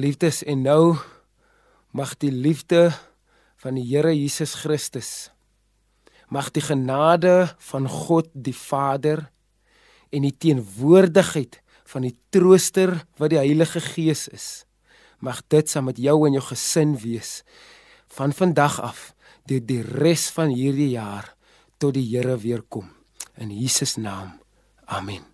Geliefdes, 0.00 0.38
en 0.48 0.62
nou 0.64 0.96
mag 1.92 2.14
die 2.22 2.30
liefde 2.32 2.86
van 3.60 3.76
die 3.76 3.84
Here 3.84 4.14
Jesus 4.16 4.54
Christus 4.62 5.28
mag 6.32 6.48
die 6.56 6.62
genade 6.64 7.50
van 7.68 7.84
God 7.84 8.30
die 8.32 8.54
Vader 8.56 9.26
en 10.08 10.24
die 10.24 10.32
teenwoordigheid 10.32 11.58
van 11.92 12.06
die 12.08 12.14
Trooster 12.32 12.94
wat 13.20 13.34
die 13.34 13.42
Heilige 13.42 13.84
Gees 13.90 14.24
is 14.32 14.48
mag 15.20 15.44
dit 15.52 15.68
saam 15.68 15.90
met 15.90 16.00
jou 16.00 16.16
en 16.24 16.38
jou 16.38 16.46
gesin 16.48 16.96
wees 17.04 17.42
van 18.16 18.32
vandag 18.32 18.80
af 18.80 19.10
deur 19.52 19.66
die 19.68 19.82
res 19.84 20.30
van 20.32 20.54
hierdie 20.56 20.94
jaar 20.94 21.34
tot 21.76 21.92
die 21.98 22.06
Here 22.08 22.40
weer 22.40 22.64
kom. 22.64 22.88
In 23.36 23.52
Jesus 23.52 23.98
naam. 24.00 24.38
Amen 24.88 25.28